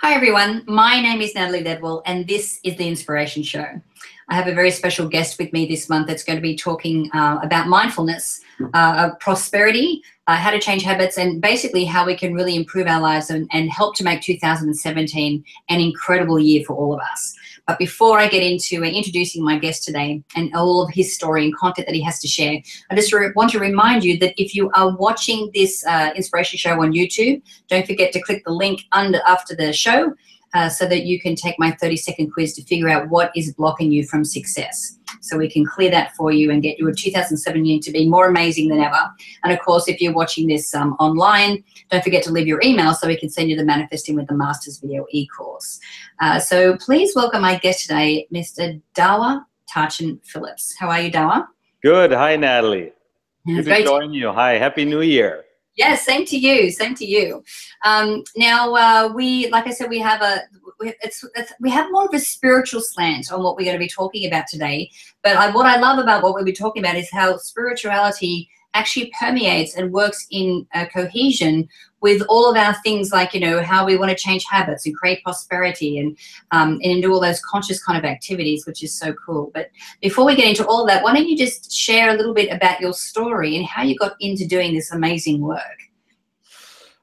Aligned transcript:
Hi, 0.00 0.14
everyone. 0.14 0.62
My 0.68 1.00
name 1.00 1.20
is 1.20 1.34
Natalie 1.34 1.64
Ledwell, 1.64 2.02
and 2.06 2.24
this 2.24 2.60
is 2.62 2.76
The 2.76 2.86
Inspiration 2.86 3.42
Show. 3.42 3.82
I 4.28 4.34
have 4.34 4.46
a 4.46 4.54
very 4.54 4.70
special 4.70 5.08
guest 5.08 5.38
with 5.38 5.52
me 5.52 5.66
this 5.66 5.88
month 5.88 6.06
that's 6.06 6.24
going 6.24 6.36
to 6.36 6.42
be 6.42 6.54
talking 6.54 7.10
uh, 7.14 7.38
about 7.42 7.66
mindfulness, 7.66 8.40
uh, 8.74 9.14
prosperity, 9.20 10.02
uh, 10.26 10.36
how 10.36 10.50
to 10.50 10.58
change 10.58 10.82
habits, 10.82 11.16
and 11.16 11.40
basically 11.40 11.86
how 11.86 12.04
we 12.04 12.14
can 12.14 12.34
really 12.34 12.54
improve 12.54 12.86
our 12.86 13.00
lives 13.00 13.30
and, 13.30 13.48
and 13.52 13.70
help 13.70 13.96
to 13.96 14.04
make 14.04 14.20
2017 14.20 15.44
an 15.70 15.80
incredible 15.80 16.38
year 16.38 16.62
for 16.66 16.76
all 16.76 16.92
of 16.92 17.00
us. 17.00 17.34
But 17.66 17.78
before 17.78 18.18
I 18.18 18.28
get 18.28 18.42
into 18.42 18.82
uh, 18.82 18.88
introducing 18.88 19.44
my 19.44 19.58
guest 19.58 19.84
today 19.84 20.22
and 20.34 20.54
all 20.54 20.82
of 20.82 20.90
his 20.92 21.14
story 21.14 21.44
and 21.44 21.56
content 21.56 21.86
that 21.86 21.94
he 21.94 22.02
has 22.02 22.18
to 22.20 22.28
share, 22.28 22.60
I 22.90 22.94
just 22.94 23.14
want 23.34 23.50
to 23.52 23.58
remind 23.58 24.04
you 24.04 24.18
that 24.18 24.34
if 24.40 24.54
you 24.54 24.70
are 24.74 24.96
watching 24.96 25.50
this 25.54 25.84
uh, 25.86 26.10
inspiration 26.16 26.58
show 26.58 26.82
on 26.82 26.92
YouTube, 26.92 27.42
don't 27.68 27.86
forget 27.86 28.12
to 28.12 28.22
click 28.22 28.44
the 28.44 28.52
link 28.52 28.82
under 28.92 29.20
after 29.26 29.54
the 29.54 29.72
show 29.72 30.14
uh, 30.54 30.68
so 30.68 30.86
that 30.86 31.04
you 31.04 31.20
can 31.20 31.34
take 31.34 31.58
my 31.58 31.72
30 31.72 31.96
second 31.96 32.32
quiz 32.32 32.54
to 32.54 32.64
figure 32.64 32.88
out 32.88 33.08
what 33.08 33.30
is 33.36 33.52
blocking 33.54 33.92
you 33.92 34.06
from 34.06 34.24
success. 34.24 34.98
So 35.20 35.36
we 35.36 35.50
can 35.50 35.64
clear 35.64 35.90
that 35.90 36.14
for 36.14 36.32
you 36.32 36.50
and 36.50 36.62
get 36.62 36.78
your 36.78 36.92
2017 36.92 37.80
to 37.80 37.90
be 37.90 38.08
more 38.08 38.28
amazing 38.28 38.68
than 38.68 38.80
ever. 38.80 39.00
And 39.42 39.52
of 39.52 39.58
course, 39.60 39.88
if 39.88 40.00
you're 40.00 40.12
watching 40.12 40.46
this 40.46 40.74
um, 40.74 40.94
online, 41.00 41.64
don't 41.90 42.04
forget 42.04 42.22
to 42.24 42.32
leave 42.32 42.46
your 42.46 42.60
email 42.62 42.94
so 42.94 43.06
we 43.06 43.16
can 43.16 43.30
send 43.30 43.50
you 43.50 43.56
the 43.56 43.64
Manifesting 43.64 44.14
with 44.14 44.28
the 44.28 44.34
Masters 44.34 44.78
video 44.78 45.06
e-course. 45.10 45.80
Uh, 46.20 46.38
so 46.38 46.76
please 46.76 47.14
welcome 47.14 47.42
my 47.42 47.58
guest 47.58 47.82
today, 47.82 48.26
Mr. 48.32 48.80
Dawa 48.94 49.44
Tarchin 49.72 50.24
Phillips. 50.24 50.74
How 50.78 50.88
are 50.88 51.00
you, 51.00 51.10
Dawa? 51.10 51.46
Good. 51.82 52.12
Hi, 52.12 52.36
Natalie. 52.36 52.92
Good 53.46 53.64
to 53.64 53.82
join 53.82 54.12
you. 54.12 54.32
Hi. 54.32 54.58
Happy 54.58 54.84
New 54.84 55.00
Year. 55.00 55.44
Yes, 55.78 56.04
same 56.04 56.26
to 56.26 56.36
you. 56.36 56.72
Same 56.72 56.96
to 56.96 57.06
you. 57.06 57.44
Um, 57.84 58.24
now 58.36 58.74
uh, 58.74 59.12
we, 59.14 59.48
like 59.50 59.68
I 59.68 59.70
said, 59.70 59.88
we 59.88 60.00
have 60.00 60.20
a 60.22 60.42
it's, 60.80 61.24
it's, 61.36 61.52
we 61.60 61.70
have 61.70 61.90
more 61.90 62.04
of 62.04 62.14
a 62.14 62.18
spiritual 62.18 62.80
slant 62.80 63.32
on 63.32 63.42
what 63.42 63.56
we're 63.56 63.64
going 63.64 63.76
to 63.76 63.84
be 63.84 63.88
talking 63.88 64.26
about 64.26 64.48
today. 64.48 64.90
But 65.22 65.36
I, 65.36 65.50
what 65.50 65.66
I 65.66 65.78
love 65.78 65.98
about 65.98 66.22
what 66.22 66.34
we'll 66.34 66.44
be 66.44 66.52
talking 66.52 66.82
about 66.82 66.96
is 66.96 67.10
how 67.10 67.36
spirituality 67.36 68.48
actually 68.74 69.12
permeates 69.18 69.76
and 69.76 69.92
works 69.92 70.26
in 70.30 70.66
uh, 70.74 70.86
cohesion 70.86 71.68
with 72.00 72.22
all 72.28 72.50
of 72.50 72.56
our 72.56 72.74
things 72.82 73.12
like 73.12 73.34
you 73.34 73.40
know 73.40 73.62
how 73.62 73.84
we 73.84 73.96
want 73.96 74.10
to 74.10 74.16
change 74.16 74.44
habits 74.50 74.86
and 74.86 74.96
create 74.96 75.22
prosperity 75.22 75.98
and 75.98 76.16
um, 76.50 76.78
and 76.82 77.02
do 77.02 77.12
all 77.12 77.20
those 77.20 77.40
conscious 77.40 77.82
kind 77.82 77.98
of 77.98 78.04
activities 78.04 78.66
which 78.66 78.82
is 78.82 78.94
so 78.94 79.12
cool 79.14 79.50
but 79.54 79.70
before 80.00 80.24
we 80.24 80.36
get 80.36 80.48
into 80.48 80.66
all 80.66 80.86
that 80.86 81.02
why 81.02 81.12
don't 81.12 81.28
you 81.28 81.36
just 81.36 81.72
share 81.72 82.10
a 82.10 82.14
little 82.14 82.34
bit 82.34 82.52
about 82.52 82.80
your 82.80 82.92
story 82.92 83.56
and 83.56 83.66
how 83.66 83.82
you 83.82 83.96
got 83.96 84.14
into 84.20 84.46
doing 84.46 84.74
this 84.74 84.92
amazing 84.92 85.40
work 85.40 85.78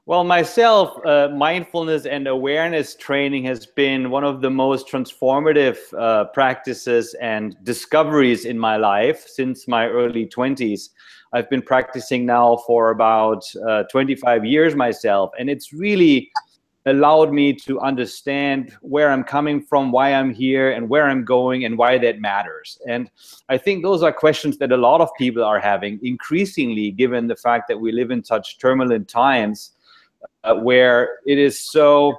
well, 0.08 0.22
myself, 0.22 1.04
uh, 1.04 1.30
mindfulness 1.34 2.06
and 2.06 2.28
awareness 2.28 2.94
training 2.94 3.42
has 3.46 3.66
been 3.66 4.08
one 4.08 4.22
of 4.22 4.40
the 4.40 4.48
most 4.48 4.86
transformative 4.86 5.78
uh, 5.98 6.26
practices 6.26 7.14
and 7.14 7.56
discoveries 7.64 8.44
in 8.44 8.56
my 8.56 8.76
life 8.76 9.26
since 9.26 9.66
my 9.66 9.88
early 9.88 10.26
20s. 10.26 10.90
I've 11.32 11.50
been 11.50 11.62
practicing 11.62 12.24
now 12.24 12.58
for 12.66 12.90
about 12.90 13.44
uh, 13.68 13.84
25 13.84 14.44
years 14.44 14.74
myself, 14.74 15.30
and 15.38 15.50
it's 15.50 15.72
really 15.72 16.30
allowed 16.86 17.32
me 17.32 17.52
to 17.52 17.80
understand 17.80 18.72
where 18.80 19.10
I'm 19.10 19.24
coming 19.24 19.60
from, 19.60 19.90
why 19.90 20.14
I'm 20.14 20.32
here, 20.32 20.70
and 20.70 20.88
where 20.88 21.08
I'm 21.08 21.24
going, 21.24 21.64
and 21.64 21.76
why 21.76 21.98
that 21.98 22.20
matters. 22.20 22.78
And 22.88 23.10
I 23.48 23.58
think 23.58 23.82
those 23.82 24.04
are 24.04 24.12
questions 24.12 24.56
that 24.58 24.70
a 24.70 24.76
lot 24.76 25.00
of 25.00 25.10
people 25.18 25.42
are 25.42 25.58
having 25.58 25.98
increasingly, 26.02 26.92
given 26.92 27.26
the 27.26 27.36
fact 27.36 27.66
that 27.68 27.78
we 27.78 27.90
live 27.90 28.12
in 28.12 28.22
such 28.22 28.58
turbulent 28.58 29.08
times 29.08 29.72
uh, 30.44 30.54
where 30.54 31.18
it 31.26 31.38
is 31.38 31.58
so, 31.58 32.16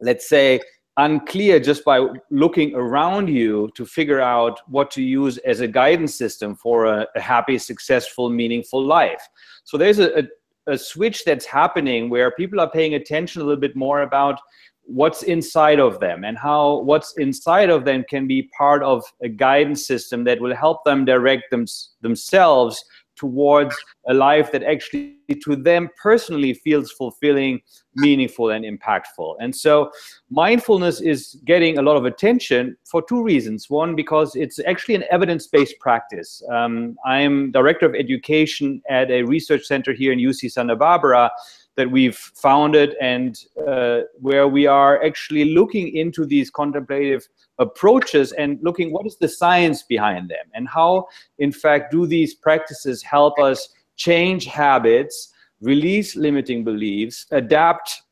let's 0.00 0.28
say, 0.28 0.60
unclear 0.96 1.58
just 1.58 1.84
by 1.84 2.06
looking 2.30 2.74
around 2.74 3.28
you 3.28 3.70
to 3.74 3.84
figure 3.84 4.20
out 4.20 4.60
what 4.68 4.90
to 4.92 5.02
use 5.02 5.38
as 5.38 5.60
a 5.60 5.68
guidance 5.68 6.14
system 6.14 6.54
for 6.54 6.86
a, 6.86 7.06
a 7.16 7.20
happy, 7.20 7.58
successful, 7.58 8.30
meaningful 8.30 8.84
life. 8.84 9.28
So 9.64 9.76
there's 9.76 9.98
a, 9.98 10.20
a, 10.20 10.22
a 10.68 10.78
switch 10.78 11.24
that's 11.24 11.44
happening 11.44 12.10
where 12.10 12.30
people 12.30 12.60
are 12.60 12.70
paying 12.70 12.94
attention 12.94 13.42
a 13.42 13.44
little 13.44 13.60
bit 13.60 13.74
more 13.74 14.02
about 14.02 14.38
what's 14.86 15.22
inside 15.22 15.80
of 15.80 15.98
them 15.98 16.24
and 16.24 16.36
how 16.36 16.80
what's 16.80 17.16
inside 17.16 17.70
of 17.70 17.84
them 17.84 18.04
can 18.08 18.26
be 18.26 18.50
part 18.56 18.82
of 18.82 19.02
a 19.22 19.28
guidance 19.28 19.86
system 19.86 20.24
that 20.24 20.40
will 20.40 20.54
help 20.54 20.84
them 20.84 21.04
direct 21.04 21.50
them, 21.50 21.64
themselves 22.02 22.84
towards 23.16 23.74
a 24.08 24.14
life 24.14 24.52
that 24.52 24.62
actually 24.62 25.16
to 25.42 25.56
them 25.56 25.88
personally 26.00 26.52
feels 26.52 26.90
fulfilling 26.92 27.60
meaningful 27.96 28.50
and 28.50 28.64
impactful. 28.64 29.36
And 29.40 29.54
so 29.54 29.90
mindfulness 30.30 31.00
is 31.00 31.40
getting 31.44 31.78
a 31.78 31.82
lot 31.82 31.96
of 31.96 32.04
attention 32.04 32.76
for 32.84 33.02
two 33.08 33.22
reasons. 33.22 33.70
One 33.70 33.96
because 33.96 34.34
it's 34.36 34.58
actually 34.66 34.96
an 34.96 35.04
evidence-based 35.10 35.78
practice. 35.80 36.42
Um, 36.50 36.96
i'm 37.04 37.50
director 37.50 37.86
of 37.86 37.94
education 37.94 38.82
at 38.88 39.10
a 39.10 39.22
research 39.22 39.64
center 39.64 39.92
here 39.92 40.12
in 40.12 40.18
uc 40.18 40.50
santa 40.50 40.76
barbara 40.76 41.30
that 41.76 41.90
we've 41.90 42.16
founded 42.16 42.94
and 43.00 43.44
uh, 43.66 44.00
where 44.20 44.46
we 44.46 44.66
are 44.66 45.02
actually 45.04 45.54
looking 45.54 45.96
into 45.96 46.24
these 46.24 46.50
contemplative 46.50 47.28
approaches 47.58 48.32
and 48.32 48.58
looking 48.62 48.92
what 48.92 49.06
is 49.06 49.16
the 49.16 49.28
science 49.28 49.82
behind 49.82 50.28
them? 50.28 50.46
And 50.54 50.68
how 50.68 51.06
in 51.38 51.52
fact 51.52 51.92
do 51.92 52.06
these 52.06 52.34
practices 52.34 53.02
help 53.02 53.38
us 53.38 53.68
change 53.96 54.46
habits 54.46 55.32
release 55.60 56.16
limiting 56.16 56.64
beliefs 56.64 57.26
adapt 57.30 58.02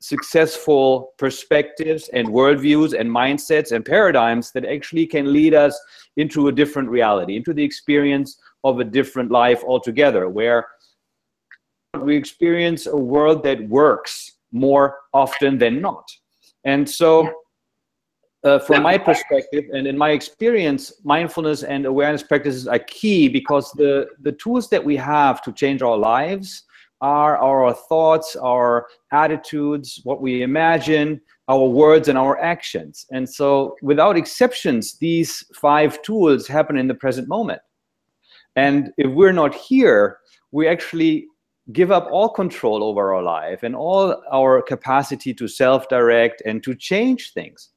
successful 0.00 1.12
perspectives 1.18 2.08
and 2.08 2.28
worldviews 2.28 2.98
and 2.98 3.08
mindsets 3.08 3.72
and 3.72 3.84
paradigms 3.84 4.50
that 4.52 4.64
actually 4.64 5.06
can 5.06 5.32
lead 5.32 5.54
us 5.54 5.78
into 6.16 6.48
a 6.48 6.52
different 6.52 6.88
reality 6.88 7.36
into 7.36 7.52
the 7.52 7.62
experience 7.62 8.38
of 8.64 8.80
a 8.80 8.84
different 8.84 9.30
life 9.30 9.62
altogether 9.64 10.28
where 10.28 10.66
we 12.00 12.16
experience 12.16 12.86
a 12.86 12.96
world 12.96 13.42
that 13.42 13.68
works 13.68 14.32
more 14.52 14.96
often 15.12 15.58
than 15.58 15.80
not. 15.80 16.08
And 16.64 16.88
so 16.88 17.30
uh, 18.44 18.58
from 18.58 18.82
my 18.82 18.96
perspective 18.96 19.64
and 19.72 19.86
in 19.86 19.98
my 19.98 20.10
experience, 20.10 20.92
mindfulness 21.04 21.62
and 21.62 21.84
awareness 21.84 22.22
practices 22.22 22.66
are 22.66 22.78
key 22.78 23.28
because 23.28 23.70
the, 23.72 24.06
the 24.20 24.32
tools 24.32 24.70
that 24.70 24.82
we 24.82 24.96
have 24.96 25.42
to 25.42 25.52
change 25.52 25.82
our 25.82 25.96
lives 25.96 26.64
are 27.02 27.38
our 27.38 27.72
thoughts, 27.72 28.36
our 28.36 28.86
attitudes, 29.12 30.00
what 30.04 30.20
we 30.20 30.42
imagine, 30.42 31.20
our 31.48 31.66
words, 31.66 32.08
and 32.08 32.18
our 32.18 32.38
actions. 32.40 33.06
And 33.10 33.28
so, 33.28 33.76
without 33.82 34.16
exceptions, 34.16 34.98
these 34.98 35.44
five 35.54 36.00
tools 36.02 36.46
happen 36.46 36.76
in 36.76 36.88
the 36.88 36.94
present 36.94 37.26
moment. 37.26 37.60
And 38.56 38.92
if 38.98 39.10
we're 39.10 39.32
not 39.32 39.54
here, 39.54 40.18
we 40.52 40.68
actually 40.68 41.26
give 41.72 41.90
up 41.90 42.08
all 42.10 42.28
control 42.28 42.82
over 42.82 43.14
our 43.14 43.22
life 43.22 43.62
and 43.62 43.74
all 43.74 44.22
our 44.32 44.60
capacity 44.60 45.32
to 45.34 45.48
self 45.48 45.88
direct 45.88 46.42
and 46.44 46.62
to 46.64 46.74
change 46.74 47.32
things. 47.32 47.70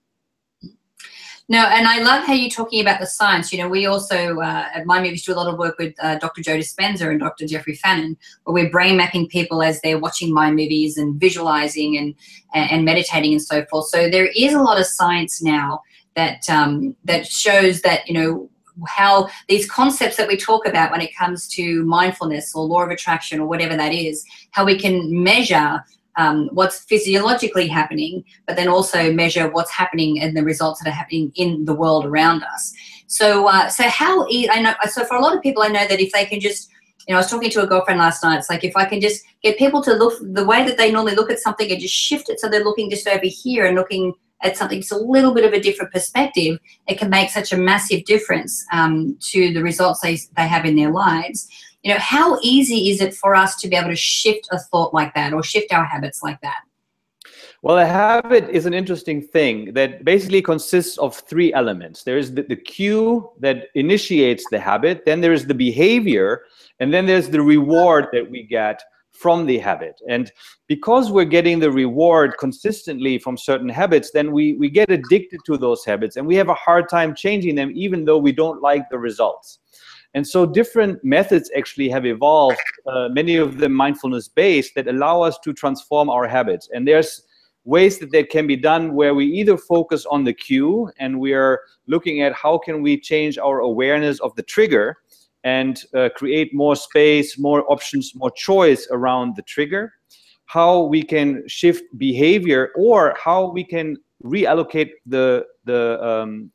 No, 1.50 1.60
and 1.60 1.88
I 1.88 2.00
love 2.00 2.26
how 2.26 2.34
you're 2.34 2.50
talking 2.50 2.80
about 2.80 3.02
the 3.02 3.06
science. 3.06 3.52
You 3.52 3.60
know, 3.60 3.68
we 3.68 3.86
also 3.86 4.40
uh, 4.40 4.70
at 4.74 4.86
Mind 4.86 5.04
Movies 5.04 5.26
do 5.26 5.34
a 5.34 5.36
lot 5.36 5.52
of 5.52 5.60
work 5.60 5.78
with 5.78 5.94
uh, 6.02 6.18
Dr. 6.18 6.42
Joe 6.42 6.58
Dispenza 6.58 7.10
and 7.10 7.20
Dr. 7.20 7.46
Jeffrey 7.46 7.76
Fannin, 7.76 8.16
where 8.44 8.54
we're 8.54 8.72
brain 8.72 8.96
mapping 8.96 9.28
people 9.28 9.62
as 9.62 9.82
they're 9.82 10.00
watching 10.00 10.34
Mind 10.34 10.56
Movies 10.56 10.98
and 10.98 11.20
visualizing 11.20 11.98
and 11.98 12.16
and 12.54 12.86
meditating 12.86 13.34
and 13.34 13.42
so 13.42 13.66
forth. 13.66 13.88
So 13.88 14.10
there 14.10 14.30
is 14.38 14.54
a 14.54 14.62
lot 14.62 14.80
of 14.80 14.86
science 14.86 15.42
now 15.42 15.82
that 16.16 16.50
um, 16.50 16.96
that 17.04 17.28
shows 17.28 17.82
that 17.82 18.08
you 18.08 18.14
know 18.14 18.50
how 18.88 19.28
these 19.50 19.70
concepts 19.70 20.16
that 20.16 20.30
we 20.30 20.38
talk 20.38 20.66
about 20.66 20.92
when 20.92 21.02
it 21.02 21.16
comes 21.16 21.48
to 21.50 21.84
mindfulness 21.84 22.56
or 22.56 22.66
law 22.66 22.84
of 22.84 22.90
attraction 22.90 23.42
or 23.42 23.48
whatever 23.48 23.76
that 23.76 23.94
is, 23.94 24.26
how 24.52 24.66
we 24.66 24.80
can 24.80 25.24
measure 25.24 25.84
um, 26.16 26.50
what's 26.52 26.80
physiologically 26.80 27.68
happening, 27.68 28.24
but 28.48 28.56
then 28.56 28.68
also 28.68 29.12
measure 29.12 29.50
what's 29.50 29.72
happening 29.72 30.22
and 30.22 30.36
the 30.36 30.44
results 30.44 30.82
that 30.82 30.90
are 30.90 30.94
happening 30.94 31.32
in 31.36 31.66
the 31.66 31.74
world 31.74 32.06
around 32.06 32.44
us. 32.44 32.74
So, 33.08 33.48
uh, 33.48 33.70
so 33.70 33.88
how 33.90 34.28
e- 34.30 34.50
I 34.50 34.62
know. 34.62 34.74
So 34.90 35.06
for 35.06 35.18
a 35.18 35.22
lot 35.22 35.36
of 35.36 35.42
people, 35.42 35.64
I 35.64 35.68
know 35.68 35.88
that 35.88 36.00
if 36.00 36.12
they 36.12 36.26
can 36.26 36.40
just 36.40 36.70
you 37.08 37.14
know, 37.14 37.18
I 37.18 37.22
was 37.22 37.30
talking 37.30 37.50
to 37.50 37.64
a 37.64 37.68
girlfriend 37.68 38.00
last 38.00 38.24
night. 38.24 38.38
It's 38.38 38.50
like 38.50 38.64
if 38.64 38.78
I 38.78 38.86
can 38.86 39.02
just 39.02 39.24
get 39.42 39.58
people 39.58 39.84
to 39.84 39.94
look 39.94 40.14
the 40.22 40.46
way 40.46 40.66
that 40.66 40.78
they 40.78 40.90
normally 40.90 41.16
look 41.16 41.30
at 41.30 41.40
something 41.40 41.70
and 41.70 41.82
just 41.82 41.94
shift 41.94 42.30
it 42.30 42.40
so 42.40 42.48
they're 42.48 42.64
looking 42.64 42.90
just 42.90 43.08
over 43.08 43.26
here 43.26 43.66
and 43.66 43.76
looking 43.76 44.14
at 44.42 44.58
something 44.58 44.80
just 44.80 44.92
a 44.92 44.98
little 44.98 45.34
bit 45.34 45.46
of 45.46 45.54
a 45.54 45.60
different 45.60 45.92
perspective, 45.92 46.60
it 46.88 46.98
can 46.98 47.10
make 47.10 47.30
such 47.30 47.54
a 47.54 47.58
massive 47.58 48.04
difference 48.06 48.66
um, 48.72 49.18
to 49.22 49.54
the 49.54 49.64
results 49.64 50.02
they, 50.02 50.18
they 50.36 50.48
have 50.48 50.66
in 50.66 50.76
their 50.76 50.92
lives 50.92 51.48
you 51.84 51.94
know 51.94 52.00
how 52.00 52.40
easy 52.42 52.90
is 52.90 53.02
it 53.02 53.14
for 53.14 53.36
us 53.36 53.56
to 53.58 53.68
be 53.68 53.76
able 53.76 53.90
to 53.90 53.96
shift 53.96 54.48
a 54.52 54.60
thought 54.60 54.94
like 54.94 55.14
that 55.14 55.34
or 55.34 55.44
shift 55.44 55.72
our 55.72 55.86
habits 55.86 56.24
like 56.24 56.40
that 56.42 56.62
well, 57.64 57.78
a 57.78 57.86
habit 57.86 58.50
is 58.50 58.66
an 58.66 58.74
interesting 58.74 59.22
thing 59.22 59.74
that 59.74 60.04
basically 60.04 60.42
consists 60.42 60.98
of 60.98 61.16
three 61.16 61.54
elements. 61.54 62.04
There 62.04 62.18
is 62.18 62.34
the, 62.34 62.44
the, 62.44 62.58
cue 62.58 63.32
that 63.40 63.70
initiates 63.74 64.44
the 64.52 64.60
habit, 64.60 65.06
then 65.06 65.22
there 65.22 65.32
is 65.32 65.46
the 65.46 65.54
behavior, 65.54 66.44
and 66.82 66.94
then 66.94 67.06
there's 67.06 67.30
the 67.30 67.42
reward 67.42 68.08
that 68.12 68.30
we 68.30 68.44
get 68.44 68.84
from 69.14 69.46
the 69.46 69.60
habit. 69.60 70.02
And 70.10 70.30
because 70.68 71.10
we're 71.10 71.24
getting 71.24 71.60
the 71.60 71.72
reward 71.72 72.34
consistently 72.38 73.18
from 73.18 73.38
certain 73.38 73.70
habits, 73.70 74.12
then 74.12 74.34
we, 74.34 74.54
we 74.54 74.70
get 74.70 74.92
addicted 74.92 75.40
to 75.46 75.58
those 75.58 75.86
habits 75.86 76.18
and 76.18 76.28
we 76.28 76.36
have 76.36 76.50
a 76.50 76.56
hard 76.56 76.90
time 76.90 77.16
changing 77.16 77.56
them, 77.56 77.72
even 77.74 78.04
though 78.04 78.18
we 78.18 78.34
don't 78.34 78.62
like 78.62 78.90
the 78.90 79.00
results. 79.00 79.60
And 80.14 80.28
so 80.28 80.46
different 80.46 81.04
methods 81.04 81.50
actually 81.58 81.90
have 81.90 82.06
evolved, 82.06 82.60
uh, 82.86 83.10
many 83.10 83.36
of 83.36 83.58
them 83.58 83.74
mindfulness 83.74 84.28
based, 84.28 84.76
that 84.76 84.88
allow 84.88 85.22
us 85.22 85.40
to 85.40 85.54
transform 85.54 86.10
our 86.10 86.28
habits. 86.28 86.70
And 86.74 86.88
there's 86.88 87.24
ways 87.66 87.98
that 88.00 88.12
that 88.12 88.30
can 88.30 88.46
be 88.46 88.56
done 88.56 88.94
where 88.94 89.16
we 89.16 89.26
either 89.26 89.58
focus 89.58 90.06
on 90.06 90.24
the 90.24 90.34
cue 90.34 90.92
and 91.00 91.20
we 91.20 91.34
are 91.34 91.62
looking 91.88 92.22
at 92.22 92.34
how 92.34 92.58
can 92.58 92.82
we 92.82 93.00
change 93.00 93.38
our 93.38 93.60
awareness 93.60 94.20
of 94.20 94.36
the 94.36 94.44
trigger 94.44 94.98
and 95.44 95.84
uh, 95.94 96.10
create 96.16 96.54
more 96.54 96.76
space, 96.76 97.40
more 97.40 97.70
options, 97.72 98.14
more 98.16 98.32
choice 98.32 98.88
around 98.92 99.36
the 99.36 99.42
trigger, 99.42 99.94
how 100.46 100.84
we 100.84 101.04
can 101.04 101.44
shift 101.48 101.84
behavior 101.98 102.72
or 102.76 103.16
how 103.22 103.50
we 103.52 103.64
can 103.64 103.98
reallocate 104.24 104.92
the, 105.06 105.46
the, 105.66 106.02
um, 106.06 106.52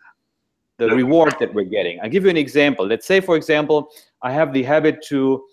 the 0.79 0.89
reward 0.89 1.35
that 1.41 1.53
we're 1.53 1.65
getting. 1.65 2.01
I'll 2.01 2.09
give 2.09 2.25
you 2.25 2.31
an 2.31 2.37
example. 2.37 2.87
Let's 2.87 3.07
say, 3.07 3.21
for 3.21 3.37
example, 3.37 3.91
I 4.23 4.33
have 4.33 4.53
the 4.53 4.63
habit 4.63 5.05
to 5.09 5.45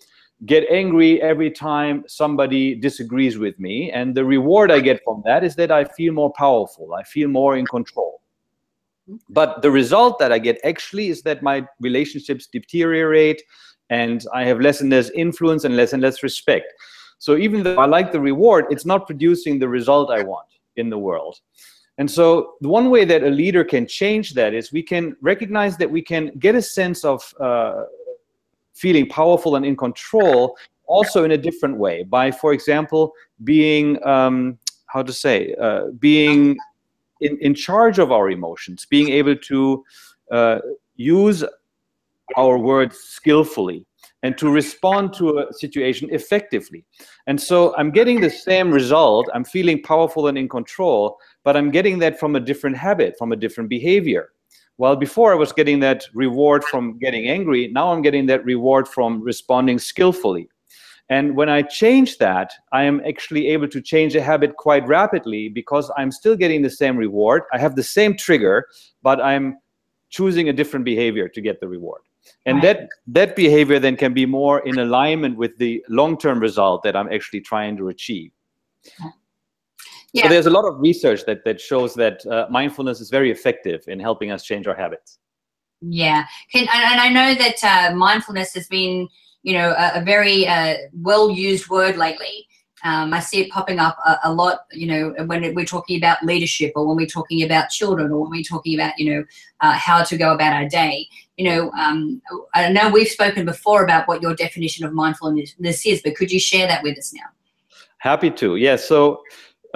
get 0.44 0.64
angry 0.70 1.20
every 1.22 1.50
time 1.50 2.04
somebody 2.06 2.74
disagrees 2.74 3.38
with 3.38 3.58
me. 3.58 3.90
And 3.90 4.14
the 4.14 4.24
reward 4.24 4.70
I 4.70 4.80
get 4.80 5.02
from 5.04 5.22
that 5.24 5.42
is 5.42 5.56
that 5.56 5.72
I 5.72 5.84
feel 5.84 6.12
more 6.12 6.32
powerful. 6.32 6.94
I 6.94 7.02
feel 7.02 7.28
more 7.28 7.56
in 7.56 7.66
control. 7.66 8.20
But 9.28 9.62
the 9.62 9.70
result 9.70 10.18
that 10.18 10.32
I 10.32 10.38
get 10.38 10.58
actually 10.64 11.08
is 11.08 11.22
that 11.22 11.42
my 11.42 11.66
relationships 11.80 12.46
deteriorate 12.46 13.42
and 13.90 14.24
I 14.34 14.44
have 14.44 14.60
less 14.60 14.80
and 14.80 14.90
less 14.90 15.10
influence 15.10 15.64
and 15.64 15.76
less 15.76 15.92
and 15.92 16.02
less 16.02 16.22
respect. 16.22 16.72
So 17.18 17.36
even 17.36 17.62
though 17.62 17.78
I 17.78 17.86
like 17.86 18.12
the 18.12 18.20
reward, 18.20 18.66
it's 18.70 18.84
not 18.84 19.06
producing 19.06 19.58
the 19.58 19.68
result 19.68 20.10
I 20.10 20.22
want 20.22 20.48
in 20.76 20.90
the 20.90 20.98
world. 20.98 21.40
And 21.98 22.10
so 22.10 22.54
the 22.60 22.68
one 22.68 22.90
way 22.90 23.04
that 23.04 23.22
a 23.22 23.30
leader 23.30 23.64
can 23.64 23.86
change 23.86 24.34
that 24.34 24.52
is 24.52 24.72
we 24.72 24.82
can 24.82 25.16
recognize 25.22 25.76
that 25.78 25.90
we 25.90 26.02
can 26.02 26.30
get 26.38 26.54
a 26.54 26.62
sense 26.62 27.04
of 27.04 27.22
uh, 27.40 27.84
feeling 28.74 29.08
powerful 29.08 29.56
and 29.56 29.64
in 29.64 29.76
control 29.76 30.56
also 30.86 31.24
in 31.24 31.32
a 31.32 31.38
different 31.38 31.76
way 31.76 32.02
by, 32.02 32.30
for 32.30 32.52
example, 32.52 33.12
being, 33.44 34.04
um, 34.06 34.58
how 34.86 35.02
to 35.02 35.12
say, 35.12 35.54
uh, 35.60 35.86
being 35.98 36.56
in, 37.20 37.38
in 37.40 37.54
charge 37.54 37.98
of 37.98 38.12
our 38.12 38.30
emotions, 38.30 38.86
being 38.86 39.08
able 39.08 39.36
to 39.36 39.84
uh, 40.30 40.58
use 40.96 41.44
our 42.36 42.58
words 42.58 42.98
skillfully 42.98 43.86
and 44.22 44.36
to 44.38 44.50
respond 44.50 45.12
to 45.14 45.38
a 45.38 45.52
situation 45.52 46.08
effectively. 46.10 46.84
And 47.26 47.40
so 47.40 47.76
I'm 47.76 47.90
getting 47.90 48.20
the 48.20 48.30
same 48.30 48.70
result. 48.70 49.28
I'm 49.34 49.44
feeling 49.44 49.82
powerful 49.82 50.26
and 50.28 50.38
in 50.38 50.48
control, 50.48 51.18
but 51.46 51.56
I'm 51.56 51.70
getting 51.70 52.00
that 52.00 52.18
from 52.18 52.34
a 52.34 52.40
different 52.40 52.76
habit, 52.76 53.14
from 53.16 53.30
a 53.30 53.36
different 53.36 53.70
behavior. 53.70 54.30
While 54.78 54.96
before 54.96 55.30
I 55.32 55.36
was 55.36 55.52
getting 55.52 55.78
that 55.78 56.04
reward 56.12 56.64
from 56.64 56.98
getting 56.98 57.28
angry, 57.28 57.68
now 57.68 57.92
I'm 57.92 58.02
getting 58.02 58.26
that 58.26 58.44
reward 58.44 58.88
from 58.88 59.22
responding 59.22 59.78
skillfully. 59.78 60.48
And 61.08 61.36
when 61.36 61.48
I 61.48 61.62
change 61.62 62.18
that, 62.18 62.50
I 62.72 62.82
am 62.82 63.00
actually 63.06 63.46
able 63.46 63.68
to 63.68 63.80
change 63.80 64.16
a 64.16 64.20
habit 64.20 64.56
quite 64.56 64.84
rapidly 64.88 65.48
because 65.48 65.88
I'm 65.96 66.10
still 66.10 66.34
getting 66.34 66.62
the 66.62 66.76
same 66.82 66.96
reward. 66.96 67.44
I 67.52 67.58
have 67.58 67.76
the 67.76 67.84
same 67.84 68.16
trigger, 68.16 68.66
but 69.04 69.20
I'm 69.20 69.58
choosing 70.10 70.48
a 70.48 70.52
different 70.52 70.84
behavior 70.84 71.28
to 71.28 71.40
get 71.40 71.60
the 71.60 71.68
reward. 71.68 72.02
And 72.44 72.56
right. 72.56 72.76
that, 72.76 72.88
that 73.06 73.36
behavior 73.36 73.78
then 73.78 73.94
can 73.96 74.12
be 74.12 74.26
more 74.26 74.66
in 74.66 74.80
alignment 74.80 75.36
with 75.36 75.56
the 75.58 75.80
long-term 75.88 76.40
result 76.40 76.82
that 76.82 76.96
I'm 76.96 77.12
actually 77.12 77.42
trying 77.42 77.76
to 77.76 77.86
achieve. 77.86 78.32
Yeah. 80.16 80.22
So 80.22 80.28
there's 80.30 80.46
a 80.46 80.50
lot 80.50 80.64
of 80.64 80.80
research 80.80 81.26
that, 81.26 81.44
that 81.44 81.60
shows 81.60 81.92
that 81.94 82.24
uh, 82.24 82.46
mindfulness 82.50 83.02
is 83.02 83.10
very 83.10 83.30
effective 83.30 83.84
in 83.86 84.00
helping 84.00 84.30
us 84.30 84.42
change 84.42 84.66
our 84.66 84.74
habits. 84.74 85.18
Yeah, 85.82 86.24
Can, 86.50 86.66
and 86.72 87.00
I 87.00 87.10
know 87.10 87.34
that 87.34 87.62
uh, 87.62 87.94
mindfulness 87.94 88.54
has 88.54 88.66
been, 88.66 89.08
you 89.42 89.52
know, 89.52 89.74
a, 89.76 90.00
a 90.00 90.02
very 90.02 90.46
uh, 90.46 90.76
well-used 90.94 91.68
word 91.68 91.98
lately. 91.98 92.46
Um, 92.82 93.12
I 93.12 93.20
see 93.20 93.42
it 93.42 93.50
popping 93.50 93.78
up 93.78 93.98
a, 94.06 94.16
a, 94.24 94.32
lot, 94.32 94.60
you 94.72 94.86
know, 94.86 95.14
when 95.26 95.54
we're 95.54 95.66
talking 95.66 95.98
about 95.98 96.22
leadership 96.22 96.72
or 96.76 96.86
when 96.86 96.96
we're 96.96 97.06
talking 97.06 97.42
about 97.42 97.68
children 97.68 98.10
or 98.10 98.22
when 98.22 98.30
we're 98.30 98.42
talking 98.42 98.74
about, 98.74 98.98
you 98.98 99.12
know, 99.12 99.24
uh, 99.60 99.72
how 99.72 100.02
to 100.02 100.16
go 100.16 100.32
about 100.32 100.54
our 100.54 100.66
day. 100.66 101.06
You 101.36 101.44
know, 101.44 101.70
um, 101.72 102.22
I 102.54 102.70
know 102.70 102.88
we've 102.88 103.08
spoken 103.08 103.44
before 103.44 103.84
about 103.84 104.08
what 104.08 104.22
your 104.22 104.34
definition 104.34 104.86
of 104.86 104.94
mindfulness 104.94 105.54
is, 105.84 106.00
but 106.02 106.16
could 106.16 106.32
you 106.32 106.40
share 106.40 106.66
that 106.68 106.82
with 106.82 106.96
us 106.96 107.12
now? 107.12 107.28
Happy 107.98 108.30
to. 108.30 108.56
Yes. 108.56 108.82
Yeah, 108.82 108.86
so 108.86 109.22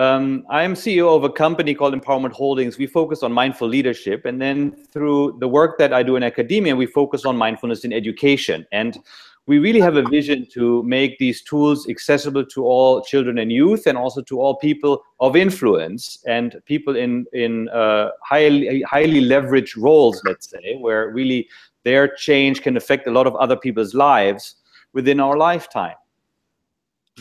um, 0.00 0.46
I'm 0.48 0.72
CEO 0.72 1.14
of 1.14 1.24
a 1.24 1.28
company 1.28 1.74
called 1.74 1.92
Empowerment 1.92 2.32
Holdings. 2.32 2.78
We 2.78 2.86
focus 2.86 3.22
on 3.22 3.32
mindful 3.32 3.68
leadership. 3.68 4.24
And 4.24 4.40
then 4.40 4.74
through 4.92 5.36
the 5.40 5.48
work 5.48 5.76
that 5.76 5.92
I 5.92 6.02
do 6.02 6.16
in 6.16 6.22
academia, 6.22 6.74
we 6.74 6.86
focus 6.86 7.26
on 7.26 7.36
mindfulness 7.36 7.84
in 7.84 7.92
education. 7.92 8.66
And 8.72 8.98
we 9.46 9.58
really 9.58 9.80
have 9.80 9.96
a 9.96 10.08
vision 10.08 10.46
to 10.54 10.82
make 10.84 11.18
these 11.18 11.42
tools 11.42 11.86
accessible 11.86 12.46
to 12.46 12.64
all 12.64 13.02
children 13.02 13.36
and 13.36 13.52
youth 13.52 13.86
and 13.86 13.98
also 13.98 14.22
to 14.22 14.40
all 14.40 14.56
people 14.56 15.02
of 15.18 15.36
influence 15.36 16.24
and 16.26 16.56
people 16.64 16.96
in, 16.96 17.26
in 17.34 17.68
uh, 17.68 18.08
highly, 18.22 18.80
highly 18.82 19.20
leveraged 19.20 19.76
roles, 19.76 20.22
let's 20.24 20.48
say, 20.48 20.76
where 20.78 21.10
really 21.10 21.46
their 21.84 22.08
change 22.08 22.62
can 22.62 22.78
affect 22.78 23.06
a 23.06 23.10
lot 23.10 23.26
of 23.26 23.36
other 23.36 23.56
people's 23.56 23.92
lives 23.92 24.54
within 24.94 25.20
our 25.20 25.36
lifetime 25.36 25.96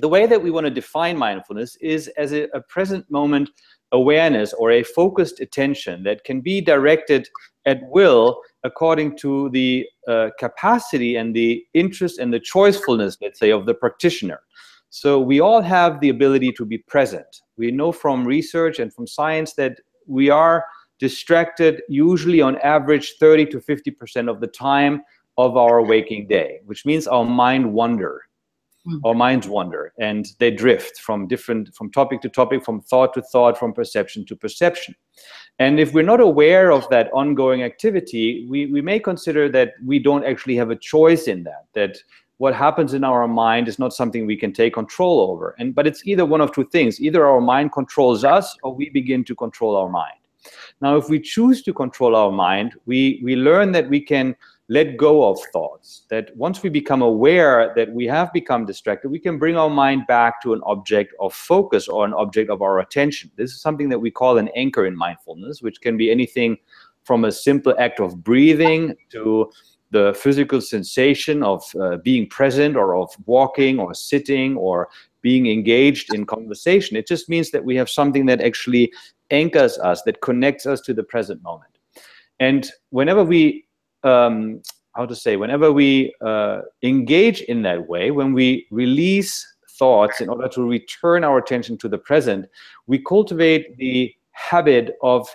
the 0.02 0.08
way 0.08 0.26
that 0.26 0.42
we 0.42 0.52
want 0.52 0.66
to 0.66 0.72
define 0.72 1.18
mindfulness 1.18 1.76
is 1.78 2.08
as 2.18 2.34
a, 2.34 2.44
a, 2.54 2.62
present 2.62 3.10
moment 3.10 3.50
awareness 3.92 4.54
or 4.54 4.72
a 4.72 4.84
focused 4.84 5.40
attention 5.40 6.04
that 6.04 6.24
can 6.24 6.42
be 6.42 6.62
directed 6.62 7.28
at 7.66 7.80
will 7.90 8.42
according 8.64 9.18
to 9.18 9.50
the 9.50 9.86
uh, 10.08 10.30
capacity 10.38 11.16
and 11.16 11.36
the 11.36 11.64
interest 11.74 12.20
and 12.20 12.34
the 12.34 12.40
choicefulness, 12.40 13.18
let's 13.22 13.40
say, 13.40 13.52
of 13.52 13.66
the 13.66 13.74
practitioner. 13.74 14.42
So 14.90 15.20
we 15.20 15.40
all 15.40 15.62
have 15.62 16.00
the 16.00 16.10
ability 16.10 16.52
to 16.54 16.66
be 16.66 16.80
present. 16.80 17.42
We 17.58 17.72
know 17.72 17.92
from 17.92 18.26
research 18.26 18.80
and 18.80 18.94
from 18.94 19.08
science 19.08 19.54
that 19.54 19.80
we 20.08 20.30
are 20.30 20.66
distracted 21.00 21.82
usually 21.88 22.42
on 22.42 22.58
average 22.58 23.16
30 23.20 23.46
to 23.48 23.60
50% 23.60 24.30
of 24.30 24.42
the 24.42 24.48
time 24.48 25.02
of 25.38 25.56
our 25.58 25.82
waking 25.82 26.28
day, 26.28 26.60
which 26.66 26.86
means 26.86 27.08
our 27.08 27.24
mind 27.24 27.72
wander 27.72 28.29
mm. 28.88 29.00
our 29.06 29.14
minds 29.14 29.48
wander 29.48 29.94
and 30.00 30.34
they 30.40 30.52
drift 30.52 31.00
from 31.00 31.28
different 31.28 31.74
from 31.76 31.92
topic 31.92 32.22
to 32.22 32.30
topic 32.30 32.64
from 32.64 32.82
thought 32.82 33.14
to 33.14 33.22
thought 33.22 33.58
from 33.58 33.74
perception 33.74 34.26
to 34.26 34.36
perception. 34.36 34.96
And 35.60 35.80
if 35.80 35.94
we're 35.94 36.04
not 36.04 36.22
aware 36.22 36.72
of 36.72 36.88
that 36.90 37.12
ongoing 37.14 37.64
activity 37.64 38.48
we, 38.50 38.68
we 38.68 38.82
may 38.82 39.00
consider 39.00 39.50
that 39.50 39.74
we 39.86 40.00
don't 40.00 40.26
actually 40.26 40.56
have 40.56 40.70
a 40.70 40.76
choice 40.76 41.28
in 41.28 41.44
that 41.44 41.66
that 41.74 41.98
what 42.40 42.56
happens 42.56 42.94
in 42.94 43.04
our 43.04 43.28
mind 43.28 43.68
is 43.68 43.80
not 43.80 43.94
something 43.94 44.26
we 44.26 44.38
can 44.38 44.54
take 44.54 44.74
control 44.74 45.20
over. 45.30 45.56
And 45.60 45.76
but 45.76 45.86
it's 45.86 46.08
either 46.08 46.26
one 46.26 46.42
of 46.42 46.54
two 46.54 46.66
things 46.66 47.00
either 47.00 47.28
our 47.28 47.42
mind 47.42 47.74
controls 47.74 48.24
us 48.24 48.58
or 48.64 48.74
we 48.74 48.90
begin 48.90 49.24
to 49.26 49.36
control 49.36 49.76
our 49.76 49.90
mind. 49.90 50.14
Now 50.82 50.96
if 50.96 51.10
we 51.10 51.20
choose 51.20 51.62
to 51.64 51.74
control 51.74 52.16
our 52.16 52.32
mind 52.32 52.76
we 52.86 53.22
we 53.24 53.36
learn 53.36 53.72
that 53.74 53.90
we 53.90 54.02
can 54.02 54.36
let 54.70 54.98
go 54.98 55.28
of 55.28 55.40
thoughts. 55.52 56.04
That 56.10 56.36
once 56.38 56.64
we 56.64 56.70
become 56.70 57.02
aware 57.02 57.74
that 57.76 57.92
we 57.92 58.06
have 58.06 58.32
become 58.32 58.66
distracted, 58.66 59.10
we 59.10 59.20
can 59.20 59.38
bring 59.40 59.58
our 59.58 59.70
mind 59.70 60.06
back 60.08 60.42
to 60.44 60.54
an 60.54 60.62
object 60.64 61.14
of 61.20 61.34
focus 61.34 61.88
or 61.88 62.06
an 62.06 62.14
object 62.14 62.50
of 62.50 62.62
our 62.62 62.80
attention. 62.80 63.32
This 63.36 63.52
is 63.52 63.62
something 63.62 63.90
that 63.90 64.00
we 64.00 64.12
call 64.12 64.38
an 64.38 64.50
anchor 64.56 64.86
in 64.86 64.96
mindfulness, 64.96 65.62
which 65.62 65.82
can 65.82 65.98
be 65.98 66.12
anything 66.12 66.58
from 67.04 67.26
a 67.26 67.32
simple 67.32 67.76
act 67.80 68.00
of 68.00 68.24
breathing 68.24 68.96
to 69.10 69.52
the 69.92 70.14
physical 70.14 70.62
sensation 70.62 71.42
of 71.42 71.64
uh, 71.82 71.98
being 71.98 72.28
present 72.28 72.76
or 72.76 72.96
of 72.96 73.10
walking 73.26 73.80
or 73.80 73.96
sitting 73.96 74.56
or 74.56 74.88
being 75.22 75.48
engaged 75.48 76.14
in 76.14 76.28
conversation. 76.28 76.96
It 76.96 77.08
just 77.08 77.28
means 77.28 77.50
that 77.52 77.66
we 77.66 77.76
have 77.76 77.90
something 77.90 78.28
that 78.28 78.42
actually 78.42 78.94
anchors 79.32 79.80
us, 79.80 80.04
that 80.04 80.22
connects 80.22 80.68
us 80.68 80.80
to 80.82 80.94
the 80.94 81.04
present 81.04 81.42
moment. 81.42 81.72
And 82.40 82.70
whenever 82.92 83.24
we 83.24 83.66
um, 84.04 84.62
how 84.96 85.06
to 85.06 85.16
say, 85.16 85.38
whenever 85.38 85.72
we 85.72 86.14
uh, 86.22 86.62
engage 86.84 87.42
in 87.42 87.62
that 87.64 87.88
way, 87.88 88.12
when 88.12 88.34
we 88.34 88.68
release 88.72 89.46
thoughts 89.78 90.20
in 90.20 90.30
order 90.30 90.48
to 90.50 90.68
return 90.68 91.24
our 91.24 91.38
attention 91.38 91.78
to 91.78 91.88
the 91.88 91.98
present, 91.98 92.46
we 92.88 93.00
cultivate 93.00 93.78
the 93.78 94.14
habit 94.32 94.96
of 95.02 95.28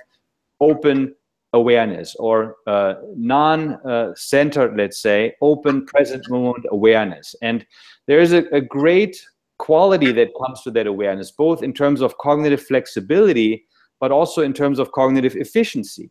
open 0.61 1.15
awareness 1.55 2.15
or 2.17 2.57
uh, 2.67 2.95
non-centered, 3.17 4.77
let's 4.77 5.01
say, 5.01 5.35
open 5.41 5.87
present 5.87 6.29
moment 6.29 6.67
awareness. 6.71 7.35
And 7.43 7.65
there 8.07 8.21
is 8.21 8.33
a, 8.33 8.45
a 8.53 8.61
great 8.61 9.25
quality 9.59 10.11
that 10.13 10.33
comes 10.43 10.63
to 10.63 10.71
that 10.73 10.87
awareness, 10.87 11.31
both 11.31 11.63
in 11.63 11.73
terms 11.73 12.01
of 12.01 12.19
cognitive 12.19 12.63
flexibility, 12.63 13.65
but 14.01 14.11
also 14.11 14.43
in 14.43 14.53
terms 14.53 14.79
of 14.79 14.91
cognitive 14.93 15.37
efficiency 15.37 16.11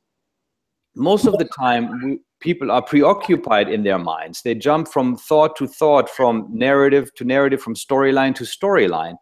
most 0.95 1.25
of 1.25 1.37
the 1.37 1.45
time 1.45 2.01
we, 2.03 2.19
people 2.39 2.71
are 2.71 2.81
preoccupied 2.81 3.69
in 3.69 3.83
their 3.83 3.97
minds. 3.97 4.41
They 4.41 4.55
jump 4.55 4.87
from 4.87 5.15
thought 5.15 5.55
to 5.57 5.67
thought, 5.67 6.09
from 6.09 6.47
narrative 6.51 7.13
to 7.15 7.23
narrative, 7.23 7.61
from 7.61 7.75
storyline 7.75 8.35
to 8.35 8.43
storyline, 8.43 9.15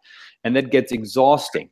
and 0.44 0.54
that 0.56 0.70
gets 0.70 0.92
exhausting. 0.92 1.70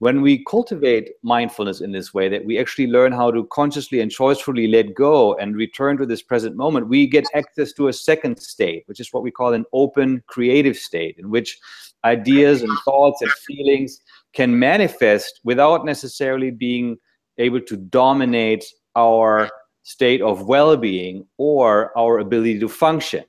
When 0.00 0.22
we 0.22 0.44
cultivate 0.44 1.10
mindfulness 1.24 1.80
in 1.80 1.90
this 1.90 2.14
way, 2.14 2.28
that 2.28 2.44
we 2.44 2.58
actually 2.58 2.86
learn 2.86 3.10
how 3.10 3.32
to 3.32 3.44
consciously 3.46 4.00
and 4.00 4.12
choicefully 4.12 4.70
let 4.70 4.94
go 4.94 5.34
and 5.34 5.56
return 5.56 5.96
to 5.98 6.06
this 6.06 6.22
present 6.22 6.56
moment, 6.56 6.88
we 6.88 7.08
get 7.08 7.24
access 7.34 7.72
to 7.72 7.88
a 7.88 7.92
second 7.92 8.38
state, 8.38 8.84
which 8.86 9.00
is 9.00 9.12
what 9.12 9.24
we 9.24 9.32
call 9.32 9.54
an 9.54 9.64
open 9.72 10.22
creative 10.28 10.76
state, 10.76 11.16
in 11.18 11.30
which 11.30 11.58
ideas 12.04 12.62
and 12.62 12.70
thoughts 12.84 13.22
and 13.22 13.30
feelings 13.32 14.00
can 14.34 14.56
manifest 14.56 15.40
without 15.42 15.84
necessarily 15.84 16.52
being 16.52 16.96
able 17.38 17.60
to 17.60 17.76
dominate 17.76 18.64
our 18.98 19.48
state 19.84 20.20
of 20.20 20.46
well-being 20.46 21.26
or 21.38 21.96
our 21.96 22.18
ability 22.18 22.58
to 22.58 22.68
function. 22.68 23.24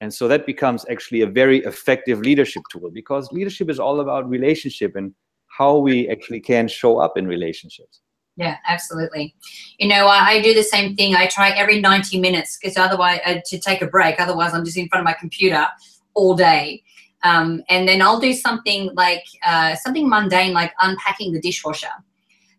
And 0.00 0.12
so 0.12 0.28
that 0.28 0.44
becomes 0.44 0.84
actually 0.90 1.22
a 1.22 1.26
very 1.26 1.58
effective 1.64 2.20
leadership 2.20 2.62
tool 2.70 2.90
because 2.90 3.32
leadership 3.32 3.70
is 3.70 3.78
all 3.78 4.00
about 4.00 4.28
relationship 4.28 4.96
and 4.96 5.14
how 5.58 5.78
we 5.78 6.08
actually 6.08 6.40
can 6.40 6.68
show 6.68 6.98
up 6.98 7.16
in 7.16 7.26
relationships. 7.26 8.00
Yeah 8.36 8.56
absolutely. 8.68 9.34
You 9.78 9.88
know 9.88 10.06
i, 10.06 10.18
I 10.32 10.42
do 10.42 10.52
the 10.54 10.62
same 10.62 10.96
thing. 10.96 11.14
I 11.14 11.26
try 11.26 11.50
every 11.50 11.80
90 11.80 12.20
minutes 12.20 12.58
because 12.58 12.76
otherwise 12.76 13.20
uh, 13.24 13.38
to 13.46 13.58
take 13.58 13.80
a 13.80 13.86
break. 13.86 14.20
Otherwise 14.20 14.52
i'm 14.52 14.64
just 14.64 14.76
in 14.76 14.88
front 14.88 15.00
of 15.02 15.04
my 15.04 15.16
computer 15.24 15.66
all 16.14 16.34
day. 16.34 16.82
Um, 17.22 17.62
and 17.68 17.88
then 17.88 18.02
i'll 18.02 18.20
do 18.20 18.34
something 18.34 18.90
like 18.94 19.24
uh, 19.46 19.76
something 19.76 20.08
mundane 20.08 20.52
like 20.52 20.72
unpacking 20.80 21.32
the 21.32 21.40
dishwasher 21.40 21.94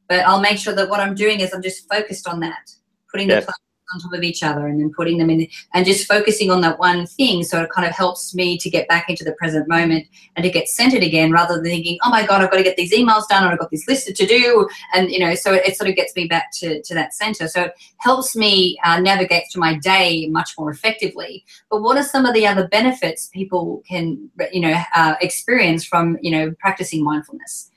but 0.07 0.19
i'll 0.25 0.41
make 0.41 0.57
sure 0.57 0.73
that 0.73 0.89
what 0.89 0.99
i'm 0.99 1.15
doing 1.15 1.39
is 1.39 1.53
i'm 1.53 1.61
just 1.61 1.87
focused 1.89 2.27
on 2.27 2.39
that 2.39 2.71
putting 3.11 3.29
yes. 3.29 3.45
the 3.45 3.53
on 3.93 3.99
top 3.99 4.13
of 4.13 4.23
each 4.23 4.43
other 4.43 4.67
and 4.67 4.79
then 4.79 4.91
putting 4.95 5.17
them 5.17 5.29
in 5.29 5.47
and 5.73 5.85
just 5.85 6.07
focusing 6.07 6.49
on 6.49 6.61
that 6.61 6.79
one 6.79 7.05
thing. 7.05 7.43
So 7.43 7.61
it 7.61 7.69
kind 7.69 7.87
of 7.87 7.93
helps 7.93 8.33
me 8.33 8.57
to 8.57 8.69
get 8.69 8.87
back 8.87 9.09
into 9.09 9.23
the 9.23 9.33
present 9.33 9.67
moment 9.67 10.07
and 10.35 10.43
to 10.43 10.49
get 10.49 10.67
centered 10.67 11.03
again 11.03 11.31
rather 11.31 11.55
than 11.55 11.63
thinking 11.63 11.97
oh 12.03 12.09
my 12.09 12.25
god 12.25 12.41
i've 12.41 12.51
got 12.51 12.57
to 12.57 12.63
get 12.63 12.77
these 12.77 12.93
emails 12.93 13.27
done 13.27 13.43
or 13.43 13.51
i've 13.51 13.59
got 13.59 13.71
this 13.71 13.87
list 13.87 14.07
to 14.07 14.25
do. 14.25 14.67
And 14.93 15.09
you 15.11 15.19
know 15.19 15.35
so 15.35 15.53
it, 15.53 15.75
sort 15.75 15.89
of 15.89 15.95
gets 15.95 16.15
me 16.15 16.27
back 16.27 16.51
to, 16.59 16.81
to 16.81 16.93
that 16.93 17.13
center. 17.13 17.47
So 17.47 17.63
it 17.63 17.73
helps 17.97 18.35
me 18.35 18.77
uh, 18.83 18.99
navigate 18.99 19.43
through 19.51 19.61
my 19.61 19.75
day 19.75 20.27
much 20.27 20.51
more 20.57 20.71
effectively. 20.71 21.45
But 21.69 21.81
what 21.81 21.97
are 21.97 22.03
some 22.03 22.25
of 22.25 22.33
the 22.33 22.47
other 22.47 22.67
benefits 22.67 23.29
people 23.33 23.83
can 23.87 24.29
you 24.51 24.61
know 24.61 24.81
uh, 24.95 25.15
experience 25.21 25.85
from 25.85 26.17
you 26.21 26.31
know 26.31 26.53
practicing 26.59 27.03
mindfulness 27.03 27.71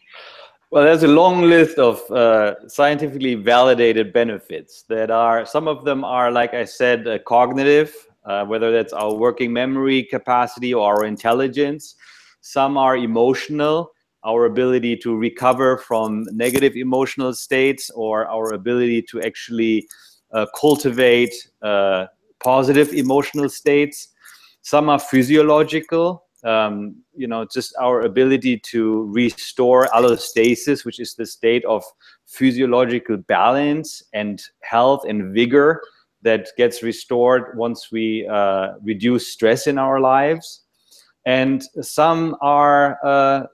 well, 0.70 0.84
there's 0.84 1.02
a 1.02 1.08
long 1.08 1.42
list 1.42 1.78
of 1.78 1.98
uh, 2.10 2.68
scientifically 2.68 3.34
validated 3.34 4.12
benefits 4.12 4.82
that 4.88 5.10
are, 5.10 5.46
some 5.46 5.66
of 5.66 5.84
them 5.84 6.04
are, 6.04 6.30
like 6.30 6.52
I 6.52 6.64
said, 6.64 7.08
uh, 7.08 7.18
cognitive, 7.20 7.94
uh, 8.26 8.44
whether 8.44 8.70
that's 8.70 8.92
our 8.92 9.14
working 9.14 9.50
memory 9.50 10.02
capacity 10.02 10.74
or 10.74 10.96
our 10.96 11.04
intelligence. 11.06 11.94
Some 12.42 12.76
are 12.76 12.98
emotional, 12.98 13.92
our 14.24 14.44
ability 14.44 14.96
to 14.98 15.16
recover 15.16 15.78
from 15.78 16.26
negative 16.32 16.76
emotional 16.76 17.32
states 17.32 17.88
or 17.94 18.26
our 18.26 18.52
ability 18.52 19.02
to 19.10 19.22
actually 19.22 19.88
uh, 20.32 20.44
cultivate 20.54 21.32
uh, 21.62 22.06
positive 22.44 22.92
emotional 22.92 23.48
states. 23.48 24.08
Some 24.60 24.90
are 24.90 24.98
physiological, 24.98 26.27
um, 26.44 26.96
you 27.14 27.26
know, 27.26 27.44
just 27.52 27.74
our 27.80 28.02
ability 28.02 28.58
to 28.58 29.04
restore 29.12 29.86
allostasis, 29.86 30.84
which 30.84 31.00
is 31.00 31.14
the 31.14 31.26
state 31.26 31.64
of 31.64 31.82
physiological 32.26 33.16
balance 33.16 34.02
and 34.12 34.40
health 34.62 35.04
and 35.08 35.34
vigor 35.34 35.80
that 36.22 36.48
gets 36.56 36.82
restored 36.82 37.56
once 37.56 37.88
we 37.92 38.26
uh, 38.28 38.72
reduce 38.82 39.32
stress 39.32 39.66
in 39.66 39.78
our 39.78 40.00
lives. 40.00 40.62
And 41.26 41.62
some 41.82 42.36
are 42.40 42.98
uh, 43.04 43.46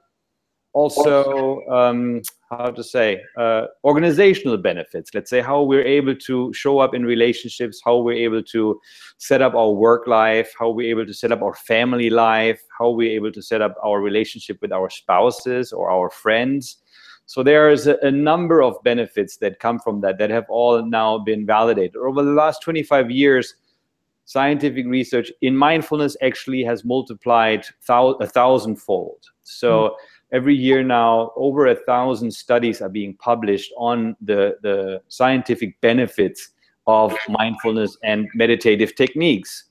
also 0.73 1.61
um, 1.69 2.23
how 2.50 2.70
to 2.70 2.84
say 2.84 3.20
uh, 3.38 3.66
organizational 3.84 4.56
benefits. 4.56 5.10
Let's 5.14 5.30
say 5.30 5.40
how 5.40 5.62
we're 5.62 5.84
able 5.84 6.14
to 6.14 6.52
show 6.52 6.78
up 6.78 6.94
in 6.94 7.04
relationships 7.04 7.80
how 7.84 7.98
we're 7.98 8.24
able 8.24 8.42
to 8.42 8.80
set 9.18 9.42
up 9.42 9.54
our 9.54 9.70
work 9.70 10.06
life 10.06 10.52
how 10.58 10.70
we're 10.70 10.90
able 10.90 11.06
to 11.06 11.14
set 11.14 11.32
up 11.32 11.42
our 11.42 11.54
family 11.54 12.10
life 12.10 12.60
how 12.78 12.90
we're 12.90 13.10
able 13.10 13.32
to 13.32 13.42
set 13.42 13.62
up 13.62 13.74
our 13.82 14.00
relationship 14.00 14.58
with 14.60 14.72
our 14.72 14.90
spouses 14.90 15.72
or 15.72 15.90
our 15.90 16.10
friends. 16.10 16.78
So 17.26 17.42
there 17.42 17.70
is 17.70 17.86
a, 17.86 17.96
a 18.02 18.10
number 18.10 18.62
of 18.62 18.76
benefits 18.84 19.38
that 19.38 19.58
come 19.58 19.78
from 19.78 20.00
that 20.02 20.18
that 20.18 20.30
have 20.30 20.44
all 20.48 20.84
now 20.84 21.18
been 21.18 21.46
validated. 21.46 21.96
Over 21.96 22.22
the 22.22 22.32
last 22.32 22.60
25 22.62 23.10
years 23.10 23.54
scientific 24.26 24.86
research 24.86 25.30
in 25.42 25.56
mindfulness 25.56 26.16
actually 26.22 26.64
has 26.64 26.84
multiplied 26.84 27.66
thou- 27.86 28.16
a 28.20 28.26
thousandfold. 28.26 29.22
So 29.42 29.88
mm 29.88 29.90
every 30.33 30.54
year 30.54 30.83
now 30.83 31.33
over 31.37 31.66
a 31.66 31.76
thousand 31.76 32.33
studies 32.33 32.81
are 32.83 32.88
being 32.88 33.14
published 33.14 33.73
on 33.76 34.16
the, 34.21 34.57
the 34.62 35.02
scientific 35.09 35.81
benefits 35.81 36.50
of 36.87 37.14
mindfulness 37.28 37.97
and 38.02 38.28
meditative 38.35 38.95
techniques. 38.95 39.64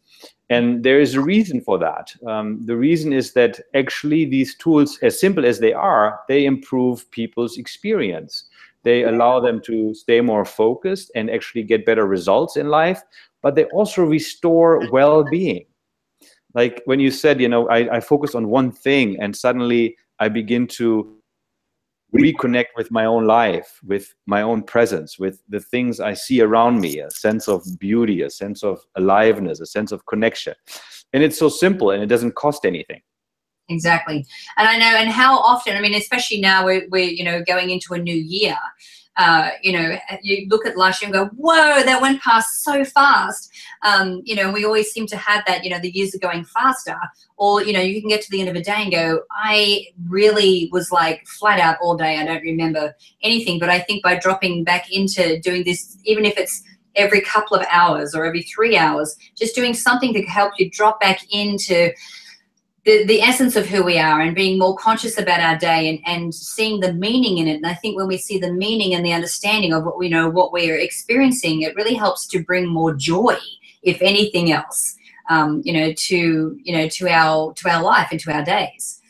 And 0.50 0.83
there 0.83 1.00
is 1.00 1.15
a 1.15 1.22
reason 1.22 1.62
for 1.62 1.77
that. 1.79 2.13
Um, 2.27 2.65
the 2.65 2.75
reason 2.75 3.13
is 3.13 3.33
that 3.33 3.60
actually 3.74 4.25
these 4.25 4.55
tools, 4.55 5.00
as 5.01 5.19
simple 5.19 5.45
as 5.45 5.60
they 5.60 5.74
are, 5.74 6.19
they 6.27 6.45
improve 6.45 7.10
people's 7.12 7.57
experience. 7.57 8.45
They 8.83 9.03
allow 9.03 9.39
them 9.39 9.62
to 9.62 9.93
stay 9.93 10.22
more 10.22 10.45
focused 10.45 11.12
and 11.15 11.29
actually 11.29 11.63
get 11.63 11.86
better 11.86 12.05
results 12.05 12.57
in 12.57 12.67
life, 12.67 13.01
but 13.41 13.55
they 13.55 13.65
also 13.65 14.03
restore 14.03 14.89
well-being. 14.91 15.65
Like 16.53 16.81
when 16.86 17.00
you 17.00 17.10
said, 17.10 17.41
you 17.41 17.48
know, 17.48 17.67
I, 17.69 17.98
I 17.98 18.00
focus 18.00 18.36
on 18.36 18.50
one 18.50 18.72
thing 18.72 19.17
and 19.19 19.36
suddenly 19.36 19.98
I 20.20 20.29
begin 20.29 20.67
to 20.67 21.17
reconnect 22.15 22.67
with 22.75 22.91
my 22.91 23.05
own 23.05 23.25
life, 23.25 23.79
with 23.84 24.13
my 24.27 24.41
own 24.41 24.63
presence, 24.63 25.17
with 25.17 25.41
the 25.50 25.60
things 25.60 26.00
I 26.00 26.13
see 26.13 26.41
around 26.41 26.79
me, 26.79 27.00
a 27.00 27.10
sense 27.10 27.48
of 27.48 27.63
beauty, 27.79 28.22
a 28.22 28.29
sense 28.29 28.63
of 28.63 28.79
aliveness, 28.96 29.60
a 29.60 29.65
sense 29.65 29.91
of 29.91 30.05
connection. 30.05 30.53
And 31.13 31.24
it's 31.24 31.39
so 31.39 31.50
simple 31.50 31.91
and 31.91 32.03
it 32.03 32.08
doesn't 32.08 32.36
cost 32.36 32.65
anything. 32.65 33.01
Exactly. 33.70 34.25
And 34.58 34.67
I 34.67 34.77
know, 34.77 34.96
and 34.98 35.10
how 35.10 35.38
often, 35.39 35.75
I 35.75 35.82
mean, 35.82 35.96
especially 35.96 36.41
now 36.41 36.65
we're, 36.65 36.88
we're 36.89 37.10
you 37.10 37.24
know, 37.24 37.43
going 37.43 37.70
into 37.70 37.93
a 37.93 37.98
new 37.98 38.15
year 38.15 38.58
uh, 39.17 39.50
you 39.62 39.72
know, 39.72 39.98
you 40.22 40.48
look 40.50 40.65
at 40.65 40.77
last 40.77 41.01
year 41.01 41.08
and 41.08 41.13
go, 41.13 41.36
whoa, 41.36 41.84
that 41.84 42.01
went 42.01 42.22
past 42.22 42.63
so 42.63 42.84
fast. 42.84 43.51
Um, 43.84 44.22
you 44.25 44.36
know, 44.36 44.51
we 44.51 44.65
always 44.65 44.91
seem 44.91 45.05
to 45.08 45.17
have 45.17 45.43
that, 45.46 45.63
you 45.63 45.70
know, 45.70 45.79
the 45.79 45.91
years 45.91 46.15
are 46.15 46.20
going 46.20 46.46
faster. 46.46 46.98
Or, 47.38 47.63
you 47.63 47.74
know, 47.74 47.79
you 47.79 48.01
can 48.01 48.10
get 48.10 48.22
to 48.22 48.32
the 48.32 48.39
end 48.39 48.50
of 48.50 48.55
a 48.55 48.63
day 48.63 48.75
and 48.75 48.91
go, 48.91 49.22
I 49.32 49.88
really 50.08 50.70
was 50.72 50.91
like 50.91 51.27
flat 51.27 51.60
out 51.60 51.77
all 51.82 51.96
day. 51.96 52.17
I 52.17 52.25
don't 52.25 52.41
remember 52.41 52.96
anything. 53.22 53.60
But 53.60 53.70
I 53.70 53.79
think 53.79 54.03
by 54.03 54.17
dropping 54.17 54.63
back 54.63 54.91
into 54.91 55.39
doing 55.41 55.63
this, 55.63 55.98
even 56.05 56.25
if 56.25 56.38
it's 56.38 56.63
every 56.96 57.22
couple 57.22 57.58
of 57.58 57.65
hours 57.72 58.15
or 58.15 58.25
every 58.25 58.43
three 58.43 58.77
hours, 58.77 59.15
just 59.36 59.55
doing 59.55 59.74
something 59.74 60.13
to 60.13 60.22
help 60.24 60.53
you 60.58 60.70
drop 60.70 61.00
back 61.00 61.20
into 61.32 61.91
the, 62.85 63.05
the 63.05 63.21
essence 63.21 63.55
of 63.55 63.65
who 63.65 63.83
we 63.83 63.97
are 63.97 64.19
and 64.19 64.35
being 64.35 64.59
more 64.59 64.75
conscious 64.75 65.17
about 65.17 65.39
our 65.39 65.57
day 65.57 65.89
and, 65.89 65.99
and 66.05 66.35
seeing 66.35 66.81
the 66.81 66.93
meaning 66.93 67.37
in 67.37 67.47
it. 67.47 67.55
And 67.55 67.65
I 67.65 67.73
think 67.75 67.97
when 67.97 68.07
we 68.07 68.17
see 68.17 68.37
the 68.37 68.51
meaning 68.51 68.93
and 68.93 69.05
the 69.05 69.13
understanding 69.13 69.73
of 69.73 69.85
what 69.85 69.97
we 69.97 70.09
know, 70.09 70.29
what 70.29 70.51
we're 70.51 70.77
experiencing, 70.77 71.61
it 71.61 71.75
really 71.75 71.93
helps 71.93 72.27
to 72.27 72.43
bring 72.43 72.67
more 72.67 72.93
joy, 72.93 73.37
if 73.83 74.01
anything 74.01 74.51
else, 74.51 74.95
um, 75.29 75.61
you 75.63 75.71
know, 75.71 75.93
to, 75.93 76.59
you 76.61 76.75
know, 76.75 76.87
to 76.89 77.07
our, 77.07 77.53
to 77.53 77.69
our 77.69 77.81
life 77.81 78.09
and 78.11 78.19
to 78.19 78.33
our 78.33 78.43
days. 78.43 79.01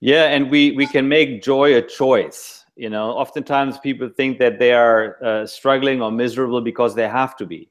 Yeah. 0.00 0.26
And 0.26 0.50
we, 0.50 0.72
we 0.72 0.86
can 0.86 1.08
make 1.08 1.42
joy 1.42 1.76
a 1.76 1.82
choice. 1.82 2.64
You 2.76 2.90
know, 2.90 3.10
oftentimes 3.10 3.78
people 3.78 4.08
think 4.08 4.38
that 4.38 4.58
they 4.58 4.72
are 4.72 5.16
uh, 5.24 5.46
struggling 5.46 6.02
or 6.02 6.12
miserable 6.12 6.60
because 6.60 6.94
they 6.94 7.08
have 7.08 7.34
to 7.38 7.46
be 7.46 7.70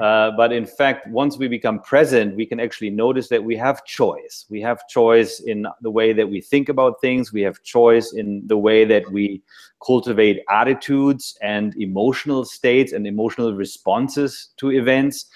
uh, 0.00 0.30
but 0.32 0.52
in 0.52 0.66
fact, 0.66 1.08
once 1.08 1.38
we 1.38 1.48
become 1.48 1.80
present, 1.80 2.36
we 2.36 2.44
can 2.44 2.60
actually 2.60 2.90
notice 2.90 3.28
that 3.28 3.42
we 3.42 3.56
have 3.56 3.84
choice. 3.86 4.44
We 4.50 4.60
have 4.60 4.86
choice 4.88 5.40
in 5.40 5.66
the 5.80 5.90
way 5.90 6.12
that 6.12 6.28
we 6.28 6.42
think 6.42 6.68
about 6.68 7.00
things. 7.00 7.32
We 7.32 7.40
have 7.42 7.62
choice 7.62 8.12
in 8.12 8.42
the 8.46 8.58
way 8.58 8.84
that 8.84 9.10
we 9.10 9.42
cultivate 9.84 10.42
attitudes 10.50 11.38
and 11.40 11.74
emotional 11.76 12.44
states 12.44 12.92
and 12.92 13.06
emotional 13.06 13.54
responses 13.54 14.50
to 14.58 14.70
events. 14.70 15.26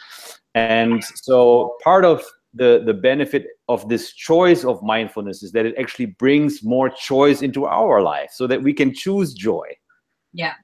And 0.54 1.02
so 1.04 1.76
part 1.82 2.04
of 2.04 2.22
the, 2.52 2.82
the 2.84 2.94
benefit 2.94 3.46
of 3.68 3.88
this 3.88 4.12
choice 4.12 4.64
of 4.64 4.82
mindfulness 4.82 5.42
is 5.42 5.52
that 5.52 5.64
it 5.64 5.74
actually 5.78 6.06
brings 6.06 6.62
more 6.62 6.90
choice 6.90 7.40
into 7.40 7.64
our 7.64 8.02
life 8.02 8.30
so 8.32 8.46
that 8.46 8.62
we 8.62 8.74
can 8.74 8.92
choose 8.92 9.32
joy. 9.32 9.68
Yeah. 10.34 10.54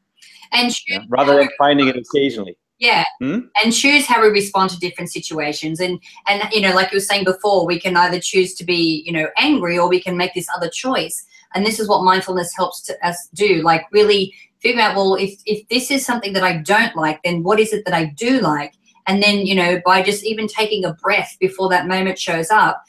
And 0.53 0.75
yeah, 0.87 1.00
rather 1.09 1.37
than 1.37 1.49
finding 1.59 1.88
it 1.88 1.97
occasionally 1.97 2.57
yeah 2.78 3.04
hmm? 3.21 3.40
and 3.62 3.73
choose 3.73 4.06
how 4.06 4.21
we 4.21 4.28
respond 4.28 4.71
to 4.71 4.78
different 4.78 5.11
situations 5.11 5.80
and 5.80 5.99
and 6.26 6.42
you 6.52 6.61
know 6.61 6.75
like 6.75 6.90
you 6.92 6.97
were 6.97 7.00
saying 7.00 7.25
before 7.25 7.66
we 7.66 7.80
can 7.80 7.97
either 7.97 8.21
choose 8.21 8.54
to 8.54 8.64
be 8.64 9.02
you 9.06 9.12
know 9.12 9.28
angry 9.38 9.78
or 9.78 9.88
we 9.88 10.00
can 10.00 10.16
make 10.16 10.35
this 10.35 10.49
other 10.54 10.68
choice 10.68 11.26
and 11.54 11.64
this 11.64 11.80
is 11.80 11.88
what 11.88 12.04
mindfulness 12.04 12.54
helps 12.54 12.83
to 12.83 13.06
us 13.06 13.28
do 13.35 13.62
like 13.62 13.87
really 13.92 14.35
figure 14.61 14.83
out, 14.83 14.97
well, 14.97 15.14
if, 15.14 15.40
if 15.47 15.66
this 15.68 15.90
is 15.90 16.04
something 16.04 16.33
that 16.33 16.42
I 16.42 16.59
don't 16.59 16.97
like, 16.97 17.23
then 17.23 17.42
what 17.42 17.61
is 17.61 17.73
it 17.73 17.85
that 17.85 17.95
I 17.95 18.06
do 18.06 18.40
like? 18.40 18.75
And 19.06 19.23
then, 19.23 19.47
you 19.47 19.54
know, 19.54 19.80
by 19.85 20.02
just 20.02 20.25
even 20.25 20.49
taking 20.49 20.85
a 20.85 20.95
breath 20.95 21.37
before 21.38 21.68
that 21.71 21.87
moment 21.87 22.18
shows 22.18 22.50
up, 22.50 22.83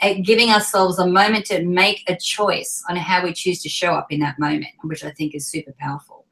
eh, 0.00 0.20
giving 0.20 0.50
ourselves 0.50 0.98
a 0.98 1.06
moment 1.06 1.46
to 1.46 1.64
make 1.64 2.04
a 2.08 2.16
choice 2.16 2.82
on 2.88 2.96
how 2.96 3.24
we 3.24 3.32
choose 3.32 3.60
to 3.62 3.68
show 3.68 3.92
up 3.92 4.06
in 4.10 4.20
that 4.20 4.38
moment, 4.38 4.66
which 4.84 5.04
I 5.04 5.10
think 5.10 5.34
is 5.34 5.46
super 5.46 5.74
powerful. 5.78 6.26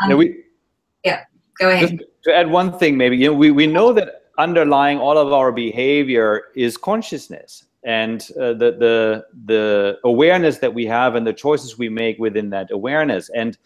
Um, 0.00 0.16
we, 0.16 0.44
yeah, 1.04 1.24
go 1.60 1.70
ahead. 1.70 2.00
to 2.24 2.34
add 2.34 2.50
one 2.50 2.78
thing, 2.78 2.96
maybe, 2.96 3.16
you 3.16 3.28
know, 3.28 3.34
we, 3.34 3.50
we 3.50 3.66
know 3.66 3.92
that 3.92 4.22
underlying 4.38 4.98
all 4.98 5.18
of 5.18 5.32
our 5.32 5.52
behavior 5.52 6.44
is 6.56 6.76
consciousness 6.76 7.66
and 7.84 8.28
uh, 8.40 8.52
the, 8.52 8.72
the, 8.78 9.24
the 9.46 9.98
awareness 10.04 10.58
that 10.58 10.72
we 10.72 10.86
have 10.86 11.14
and 11.14 11.26
the 11.26 11.32
choices 11.32 11.78
we 11.78 11.88
make 11.88 12.18
within 12.18 12.50
that 12.50 12.70
awareness. 12.70 13.30
And 13.30 13.56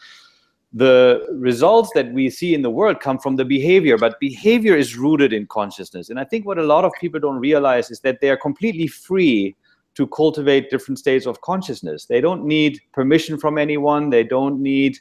the 0.72 1.26
results 1.32 1.90
that 1.94 2.12
we 2.12 2.28
see 2.30 2.54
in 2.54 2.62
the 2.62 2.70
world 2.70 3.00
come 3.00 3.18
from 3.18 3.36
the 3.36 3.44
behavior, 3.44 3.96
but 3.96 4.18
behavior 4.18 4.76
is 4.76 4.96
rooted 4.96 5.32
in 5.32 5.46
consciousness. 5.46 6.10
And 6.10 6.18
I 6.18 6.24
think 6.24 6.46
what 6.46 6.58
a 6.58 6.64
lot 6.64 6.84
of 6.84 6.92
people 7.00 7.20
don't 7.20 7.38
realize 7.38 7.90
is 7.90 8.00
that 8.00 8.20
they 8.20 8.28
are 8.30 8.36
completely 8.36 8.88
free 8.88 9.54
to 9.94 10.06
cultivate 10.08 10.70
different 10.70 10.98
states 10.98 11.26
of 11.26 11.40
consciousness. 11.40 12.06
They 12.06 12.20
don't 12.20 12.44
need 12.44 12.80
permission 12.92 13.38
from 13.38 13.58
anyone. 13.58 14.10
They 14.10 14.24
don't 14.24 14.60
need, 14.60 14.98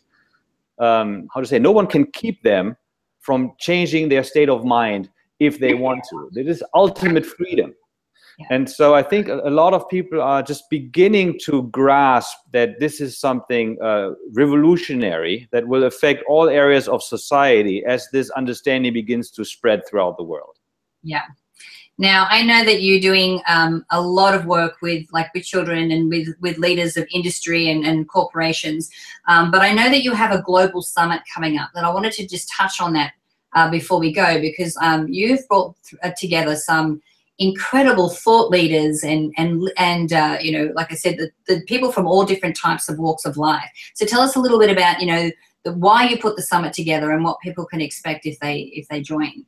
um, 0.77 1.27
how 1.33 1.39
to 1.41 1.47
say, 1.47 1.57
no 1.57 1.71
one 1.71 1.87
can 1.87 2.05
keep 2.11 2.43
them 2.43 2.77
from 3.23 3.53
changing 3.59 4.09
their 4.09 4.23
state 4.23 4.49
of 4.49 4.63
mind 4.63 5.09
if 5.39 5.59
they 5.59 5.73
want 5.73 6.03
to. 6.09 6.29
It 6.35 6.47
is 6.47 6.63
ultimate 6.73 7.25
freedom. 7.25 7.73
And 8.49 8.69
so 8.69 8.95
I 8.95 9.03
think 9.03 9.27
a, 9.27 9.49
lot 9.49 9.73
of 9.73 9.87
people 9.89 10.21
are 10.21 10.41
just 10.41 10.63
beginning 10.69 11.39
to 11.45 11.63
grasp 11.71 12.35
that 12.51 12.79
this 12.79 12.99
is 12.99 13.19
something 13.19 13.77
uh, 13.81 14.11
revolutionary 14.33 15.47
that 15.51 15.67
will 15.67 15.83
affect 15.83 16.23
all 16.27 16.49
areas 16.49 16.87
of 16.87 17.03
society 17.03 17.83
as 17.85 18.07
this 18.11 18.29
understanding 18.31 18.93
begins 18.93 19.29
to 19.31 19.45
spread 19.45 19.81
throughout 19.87 20.17
the 20.17 20.23
world. 20.23 20.57
Yeah. 21.03 21.23
Now 21.97 22.27
I 22.29 22.41
know 22.41 22.65
that 22.65 22.81
you're 22.81 22.99
doing 22.99 23.41
um, 23.47 23.85
a 23.91 24.01
lot 24.01 24.33
of 24.33 24.45
work 24.45 24.77
with 24.81 25.05
like 25.11 25.31
with 25.33 25.45
children 25.45 25.91
and 25.91 26.09
with 26.09 26.29
with 26.41 26.57
leaders 26.57 26.97
of 26.97 27.07
industry 27.13 27.69
and, 27.69 27.85
and 27.85 28.09
corporations, 28.09 28.89
um, 29.27 29.51
but 29.51 29.61
I 29.61 29.71
know 29.73 29.89
that 29.89 30.03
you 30.03 30.13
have 30.13 30.31
a 30.31 30.41
global 30.41 30.81
summit 30.81 31.21
coming 31.33 31.57
up. 31.59 31.69
That 31.75 31.83
I 31.83 31.93
wanted 31.93 32.13
to 32.13 32.27
just 32.27 32.51
touch 32.51 32.81
on 32.81 32.93
that 32.93 33.13
uh, 33.53 33.69
before 33.69 33.99
we 33.99 34.11
go 34.11 34.41
because 34.41 34.75
um, 34.81 35.07
you've 35.07 35.47
brought 35.47 35.75
uh, 36.01 36.11
together 36.17 36.55
some 36.55 37.01
incredible 37.39 38.09
thought 38.09 38.49
leaders 38.49 39.03
and 39.03 39.33
and 39.37 39.71
and 39.77 40.13
uh, 40.13 40.37
you 40.39 40.51
know 40.51 40.71
like 40.75 40.91
i 40.91 40.95
said 40.95 41.17
the, 41.17 41.31
the 41.47 41.61
people 41.65 41.91
from 41.91 42.05
all 42.05 42.23
different 42.23 42.55
types 42.55 42.89
of 42.89 42.99
walks 42.99 43.25
of 43.25 43.37
life 43.37 43.69
so 43.95 44.05
tell 44.05 44.21
us 44.21 44.35
a 44.35 44.39
little 44.39 44.59
bit 44.59 44.69
about 44.69 45.01
you 45.01 45.07
know 45.07 45.31
the, 45.63 45.73
why 45.73 46.07
you 46.07 46.17
put 46.19 46.35
the 46.35 46.43
summit 46.43 46.73
together 46.73 47.11
and 47.11 47.23
what 47.23 47.39
people 47.41 47.65
can 47.65 47.81
expect 47.81 48.27
if 48.27 48.39
they 48.39 48.71
if 48.75 48.87
they 48.87 49.01
join 49.01 49.43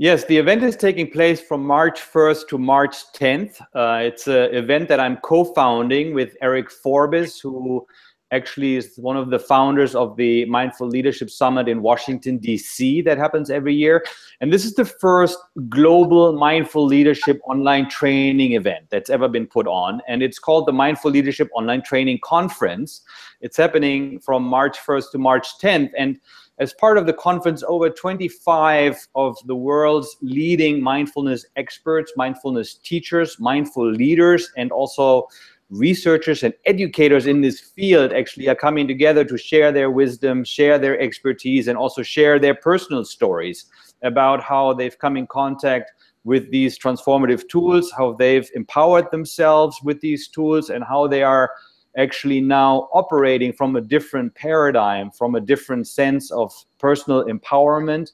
yes 0.00 0.24
the 0.24 0.38
event 0.38 0.62
is 0.62 0.76
taking 0.76 1.10
place 1.10 1.42
from 1.42 1.62
march 1.62 2.00
1st 2.00 2.48
to 2.48 2.56
march 2.56 2.96
10th 3.12 3.60
uh, 3.74 4.00
it's 4.02 4.26
an 4.26 4.54
event 4.54 4.88
that 4.88 4.98
i'm 4.98 5.18
co-founding 5.18 6.14
with 6.14 6.34
eric 6.40 6.70
forbes 6.70 7.38
who 7.38 7.86
actually 8.32 8.76
is 8.76 8.94
one 8.96 9.16
of 9.16 9.30
the 9.30 9.38
founders 9.38 9.94
of 9.94 10.16
the 10.16 10.44
Mindful 10.44 10.86
Leadership 10.86 11.30
Summit 11.30 11.68
in 11.68 11.82
Washington, 11.82 12.38
D.C., 12.38 13.02
that 13.02 13.18
happens 13.18 13.50
every 13.50 13.74
year. 13.74 14.04
And 14.40 14.52
this 14.52 14.64
is 14.64 14.74
the 14.74 14.84
first 14.84 15.36
global 15.68 16.32
mindful 16.38 16.86
leadership 16.86 17.40
online 17.44 17.90
training 17.90 18.52
event 18.52 18.86
that's 18.88 19.10
ever 19.10 19.28
been 19.28 19.46
put 19.46 19.66
on. 19.66 20.00
And 20.06 20.22
it's 20.22 20.38
called 20.38 20.66
the 20.66 20.72
Mindful 20.72 21.10
Leadership 21.10 21.48
Online 21.54 21.82
Training 21.82 22.20
Conference. 22.22 23.02
It's 23.40 23.56
happening 23.56 24.20
from 24.20 24.44
March 24.44 24.78
1st 24.78 25.10
to 25.12 25.18
March 25.18 25.58
10th. 25.58 25.90
And 25.98 26.20
as 26.60 26.74
part 26.74 26.98
of 26.98 27.06
the 27.06 27.14
conference, 27.14 27.64
over 27.66 27.88
25 27.88 29.08
of 29.14 29.36
the 29.46 29.56
world's 29.56 30.14
leading 30.20 30.82
mindfulness 30.82 31.46
experts, 31.56 32.12
mindfulness 32.16 32.74
teachers, 32.74 33.40
mindful 33.40 33.90
leaders, 33.90 34.52
and 34.58 34.70
also 34.70 35.26
researchers 35.70 36.42
and 36.42 36.52
educators 36.66 37.26
in 37.26 37.40
this 37.40 37.60
field 37.60 38.12
actually 38.12 38.46
are 38.48 38.54
coming 38.54 38.86
together 38.86 39.24
to 39.24 39.38
share 39.38 39.72
their 39.72 39.90
wisdom, 39.90 40.44
share 40.44 40.78
their 40.78 41.00
expertise, 41.00 41.66
and 41.66 41.78
also 41.78 42.02
share 42.02 42.38
their 42.38 42.54
personal 42.54 43.06
stories 43.06 43.66
about 44.02 44.42
how 44.42 44.74
they've 44.74 44.98
come 44.98 45.16
in 45.16 45.26
contact 45.28 45.90
with 46.24 46.50
these 46.50 46.78
transformative 46.78 47.48
tools, 47.48 47.90
how 47.96 48.12
they've 48.12 48.50
empowered 48.54 49.10
themselves 49.10 49.78
with 49.82 49.98
these 50.02 50.28
tools, 50.28 50.68
and 50.68 50.84
how 50.84 51.06
they 51.06 51.22
are 51.22 51.50
actually 51.96 52.40
now 52.40 52.88
operating 52.92 53.52
from 53.52 53.76
a 53.76 53.80
different 53.80 54.34
paradigm, 54.34 55.10
from 55.10 55.34
a 55.34 55.40
different 55.40 55.86
sense 55.88 56.30
of 56.30 56.52
personal 56.78 57.24
empowerment 57.24 58.12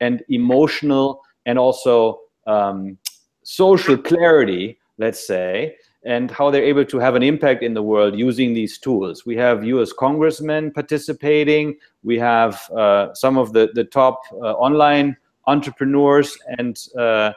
and 0.00 0.22
emotional 0.28 1.22
and 1.46 1.58
also 1.58 2.20
um, 2.46 2.96
social 3.42 3.96
clarity, 3.96 4.78
let's 4.98 5.26
say, 5.26 5.76
and 6.04 6.30
how 6.30 6.50
they're 6.50 6.64
able 6.64 6.84
to 6.84 6.98
have 6.98 7.14
an 7.14 7.22
impact 7.22 7.62
in 7.62 7.74
the 7.74 7.82
world 7.82 8.18
using 8.18 8.54
these 8.54 8.78
tools. 8.78 9.24
We 9.24 9.36
have 9.36 9.64
US 9.64 9.92
congressmen 9.92 10.72
participating. 10.72 11.76
We 12.02 12.18
have 12.18 12.68
uh, 12.70 13.14
some 13.14 13.38
of 13.38 13.52
the, 13.52 13.70
the 13.74 13.84
top 13.84 14.20
uh, 14.32 14.52
online 14.54 15.16
entrepreneurs 15.46 16.36
and 16.58 16.76
uh, 16.98 17.32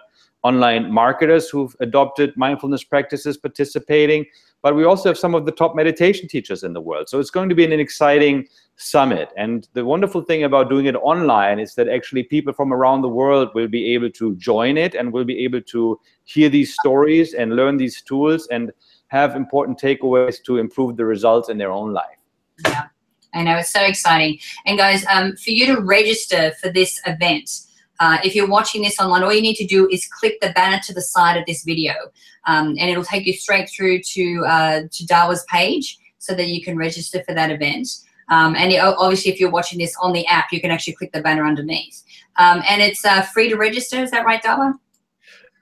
online 0.45 0.91
marketers 0.91 1.49
who've 1.49 1.75
adopted 1.79 2.31
mindfulness 2.38 2.84
practices 2.84 3.36
participating. 3.36 4.25
But 4.62 4.75
we 4.75 4.84
also 4.84 5.10
have 5.10 5.17
some 5.17 5.34
of 5.34 5.45
the 5.45 5.51
top 5.51 5.75
meditation 5.75 6.27
teachers 6.27 6.63
in 6.63 6.73
the 6.73 6.81
world. 6.81 7.10
So 7.10 7.19
it's 7.19 7.31
going 7.31 7.49
to 7.49 7.55
be 7.55 7.65
an 7.65 7.73
exciting 7.73 8.47
summit. 8.75 9.29
And 9.38 9.67
the 9.73 9.84
wonderful 9.84 10.21
thing 10.21 10.43
about 10.43 10.69
doing 10.69 10.86
it 10.86 10.95
online 10.95 11.60
is 11.60 11.73
that 11.75 11.89
actually 11.89 12.23
people 12.23 12.53
from 12.53 12.71
around 12.71 13.01
the 13.01 13.10
world 13.10 13.49
will 13.55 13.67
be 13.67 13.93
able 13.95 14.12
to 14.12 14.36
join 14.36 14.77
it 14.77 14.93
and 14.93 15.12
will 15.12 15.25
be 15.25 15.43
able 15.43 15.62
to 15.62 15.99
hear 16.25 16.49
these 16.49 16.75
stories 16.75 17.34
and 17.34 17.55
learn 17.55 17.77
these 17.77 18.01
tools 18.03 18.47
and 18.51 18.71
have 19.08 19.36
important 19.36 19.79
takeaways 19.79 20.43
to 20.43 20.58
improve 20.58 20.95
the 20.95 21.05
results 21.05 21.49
in 21.49 21.58
their 21.58 21.71
own 21.71 21.91
life. 21.91 22.19
Yeah, 22.67 22.86
I 23.34 23.43
know 23.43 23.58
it's 23.58 23.71
so 23.71 23.81
exciting. 23.81 24.39
And 24.65 24.77
guys, 24.77 25.05
um, 25.10 25.36
for 25.38 25.51
you 25.51 25.65
to 25.73 25.81
register 25.81 26.51
for 26.62 26.71
this 26.71 27.01
event, 27.05 27.49
uh, 27.99 28.17
if 28.23 28.36
you're 28.36 28.47
watching 28.47 28.81
this 28.81 28.99
online, 28.99 29.23
all 29.23 29.34
you 29.34 29.41
need 29.41 29.55
to 29.55 29.65
do 29.65 29.88
is 29.89 30.08
click 30.08 30.39
the 30.41 30.49
banner 30.49 30.79
to 30.86 30.93
the 30.93 31.01
side 31.01 31.38
of 31.38 31.45
this 31.45 31.63
video, 31.63 31.93
um, 32.47 32.69
and 32.79 32.89
it'll 32.89 33.03
take 33.03 33.25
you 33.25 33.34
straight 33.34 33.69
through 33.69 34.01
to 34.01 34.45
uh, 34.45 34.81
to 34.91 35.05
Dawa's 35.05 35.45
page 35.49 35.97
so 36.17 36.34
that 36.36 36.47
you 36.47 36.63
can 36.63 36.77
register 36.77 37.23
for 37.23 37.34
that 37.34 37.51
event. 37.51 37.88
Um, 38.29 38.55
and 38.55 38.73
obviously, 38.79 39.31
if 39.31 39.39
you're 39.39 39.51
watching 39.51 39.79
this 39.79 39.95
on 40.01 40.12
the 40.12 40.25
app, 40.27 40.51
you 40.51 40.60
can 40.60 40.71
actually 40.71 40.93
click 40.93 41.12
the 41.12 41.21
banner 41.21 41.45
underneath. 41.45 42.03
Um, 42.38 42.63
and 42.67 42.81
it's 42.81 43.05
uh, 43.05 43.21
free 43.21 43.49
to 43.49 43.55
register. 43.55 44.01
Is 44.03 44.12
that 44.12 44.25
right, 44.25 44.41
Dawa? 44.43 44.73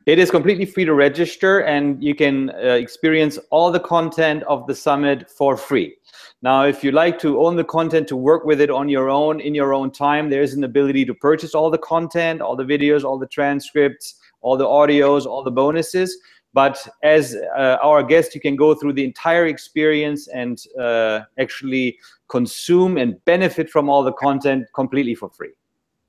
It 0.06 0.20
is 0.20 0.32
completely 0.32 0.66
free 0.66 0.86
to 0.86 0.94
register, 0.94 1.60
and 1.60 2.04
you 2.04 2.14
can 2.16 2.50
uh, 2.50 2.76
experience 2.86 3.40
all 3.52 3.72
the 3.72 3.80
content 3.80 4.44
of 4.44 4.68
the 4.68 4.76
summit 4.76 5.30
for 5.30 5.56
free. 5.56 5.96
Now, 6.44 6.66
if 6.66 6.84
you 6.84 6.92
like 6.92 7.20
to 7.20 7.42
own 7.42 7.56
the 7.56 7.64
content, 7.64 8.06
to 8.10 8.18
work 8.18 8.44
with 8.44 8.60
it 8.60 8.70
on 8.70 8.90
your 8.90 9.10
own, 9.10 9.40
in 9.40 9.56
your 9.56 9.74
own 9.74 9.92
time, 9.92 10.30
there 10.30 10.42
is 10.42 10.54
an 10.54 10.66
ability 10.66 11.06
to 11.06 11.14
purchase 11.14 11.56
all 11.56 11.72
the 11.72 11.78
content, 11.78 12.42
all 12.42 12.58
the 12.58 12.66
videos, 12.66 13.06
all 13.06 13.18
the 13.18 13.28
transcripts, 13.28 14.16
all 14.42 14.58
the 14.58 14.66
audios, 14.66 15.26
all 15.26 15.42
the 15.42 15.52
bonuses. 15.52 16.18
But 16.54 16.86
as 17.02 17.38
uh, 17.58 17.78
our 17.82 18.04
guest, 18.04 18.36
you 18.36 18.42
can 18.42 18.58
go 18.58 18.76
through 18.76 18.92
the 18.92 19.06
entire 19.06 19.48
experience 19.48 20.28
and 20.28 20.62
uh, 20.78 21.22
actually 21.40 21.98
consume 22.28 22.98
and 22.98 23.24
benefit 23.24 23.70
from 23.70 23.90
all 23.90 24.04
the 24.04 24.12
content 24.12 24.68
completely 24.76 25.16
for 25.16 25.30
free. 25.30 25.54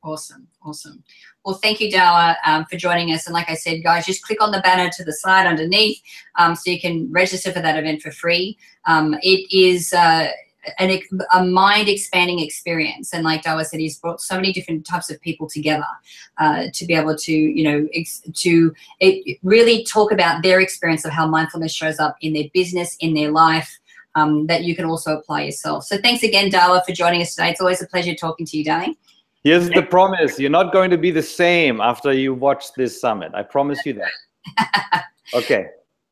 Awesome, 0.05 0.47
awesome. 0.63 1.03
Well, 1.47 1.55
thank 1.55 1.81
you, 1.81 1.91
Dawa, 1.91 2.37
um, 2.45 2.67
for 2.67 2.77
joining 2.77 3.13
us. 3.15 3.27
And 3.27 3.33
like 3.33 3.49
I 3.49 3.55
said, 3.55 3.83
guys, 3.83 4.05
just 4.05 4.23
click 4.23 4.43
on 4.43 4.53
the 4.53 4.61
banner 4.61 4.91
to 4.91 5.03
the 5.03 5.15
side 5.15 5.47
underneath 5.47 5.99
um, 6.37 6.55
so 6.55 6.71
you 6.71 6.79
can 6.79 7.11
register 7.11 7.51
for 7.51 7.61
that 7.61 7.79
event 7.79 8.03
for 8.03 8.11
free. 8.11 8.59
Um, 8.85 9.17
it 9.23 9.51
is 9.51 9.95
uh, 9.95 10.29
an, 10.79 11.01
a 11.33 11.45
mind 11.47 11.89
expanding 11.89 12.41
experience. 12.41 13.15
And 13.15 13.25
like 13.25 13.45
Dawa 13.45 13.65
said, 13.65 13.81
he's 13.81 13.99
brought 13.99 14.21
so 14.21 14.37
many 14.37 14.53
different 14.53 14.85
types 14.85 15.09
of 15.09 15.19
people 15.23 15.49
together 15.49 15.87
uh, 16.37 16.67
to 16.75 16.85
be 16.85 16.93
able 16.93 17.17
to, 17.17 17.33
you 17.33 17.65
know, 17.65 17.89
to 18.35 18.75
it, 19.01 19.39
really 19.43 19.85
talk 19.85 20.13
about 20.13 20.43
their 20.43 20.61
experience 20.61 21.07
of 21.07 21.13
how 21.13 21.27
mindfulness 21.27 21.73
shows 21.73 21.99
up 21.99 22.17
in 22.21 22.35
their 22.35 22.51
business, 22.53 22.95
in 23.01 23.15
their 23.15 23.31
life. 23.31 23.79
Um, 24.17 24.47
that 24.47 24.63
you 24.63 24.77
can 24.77 24.85
also 24.85 25.19
apply 25.19 25.43
yourself. 25.43 25.87
So 25.87 25.99
thanks 25.99 26.23
again, 26.23 26.49
Dawa, 26.49 26.85
for 26.85 26.93
joining 26.93 27.21
us 27.21 27.35
today. 27.35 27.51
It's 27.51 27.61
always 27.61 27.83
a 27.83 27.87
pleasure 27.89 28.15
talking 28.15 28.47
to 28.47 28.57
you, 28.57 28.63
darling. 28.63 28.95
Here's 29.45 29.69
the 29.69 29.83
promise. 29.83 30.41
You're 30.41 30.51
not 30.51 30.73
going 30.73 30.91
to 30.91 30.97
be 30.97 31.11
the 31.11 31.23
same 31.23 31.83
after 31.83 32.13
you 32.13 32.33
watch 32.33 32.73
this 32.77 32.99
summit. 32.99 33.33
I 33.35 33.43
promise 33.43 33.79
you 33.87 33.95
that. 33.95 35.05
Okay. 35.33 35.67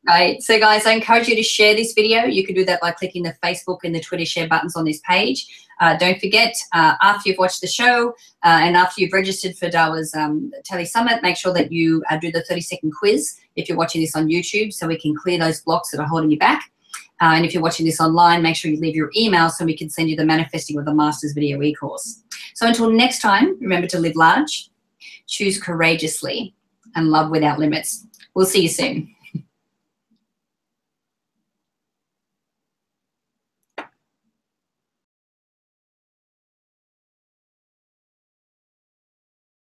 Right. 0.05 0.41
So 0.41 0.59
guys, 0.59 0.85
I 0.85 0.91
encourage 0.91 1.29
you 1.29 1.35
to 1.35 1.43
share 1.43 1.75
this 1.75 1.93
video. 1.93 2.25
You 2.25 2.45
can 2.45 2.55
do 2.55 2.65
that 2.65 2.81
by 2.81 2.91
clicking 2.91 3.23
the 3.23 3.35
Facebook 3.41 3.79
and 3.85 3.95
the 3.95 4.01
Twitter 4.01 4.25
share 4.25 4.49
buttons 4.49 4.75
on 4.75 4.83
this 4.83 4.99
page. 5.07 5.47
Uh, 5.79 5.95
don't 5.97 6.19
forget, 6.19 6.53
uh, 6.73 6.95
after 7.01 7.29
you've 7.29 7.37
watched 7.37 7.61
the 7.61 7.67
show 7.67 8.09
uh, 8.43 8.59
and 8.63 8.75
after 8.75 8.99
you've 8.99 9.13
registered 9.13 9.55
for 9.55 9.69
Dawa's 9.69 10.13
um, 10.13 10.51
Tele 10.65 10.83
Summit, 10.83 11.21
make 11.23 11.37
sure 11.37 11.53
that 11.53 11.71
you 11.71 12.03
uh, 12.09 12.17
do 12.17 12.31
the 12.31 12.43
30 12.43 12.61
second 12.61 12.91
quiz 12.91 13.39
if 13.55 13.69
you're 13.69 13.77
watching 13.77 14.01
this 14.01 14.15
on 14.15 14.27
YouTube 14.27 14.73
so 14.73 14.87
we 14.87 14.99
can 14.99 15.15
clear 15.15 15.39
those 15.39 15.61
blocks 15.61 15.91
that 15.91 16.01
are 16.01 16.07
holding 16.07 16.31
you 16.31 16.39
back. 16.39 16.69
Uh, 17.21 17.35
and 17.35 17.45
if 17.45 17.53
you're 17.53 17.63
watching 17.63 17.85
this 17.85 18.01
online, 18.01 18.41
make 18.41 18.55
sure 18.55 18.71
you 18.71 18.79
leave 18.79 18.95
your 18.95 19.11
email 19.15 19.49
so 19.49 19.63
we 19.63 19.77
can 19.77 19.89
send 19.89 20.09
you 20.09 20.15
the 20.15 20.25
Manifesting 20.25 20.75
with 20.75 20.85
the 20.85 20.93
Masters 20.93 21.33
video 21.33 21.61
e-course. 21.61 22.23
So 22.55 22.67
until 22.67 22.89
next 22.89 23.19
time, 23.19 23.57
remember 23.61 23.87
to 23.87 23.99
live 23.99 24.15
large, 24.15 24.69
choose 25.27 25.61
courageously, 25.61 26.53
and 26.95 27.09
love 27.09 27.29
without 27.29 27.59
limits. 27.59 28.05
We'll 28.33 28.45
see 28.45 28.63
you 28.63 28.69
soon. 28.69 29.12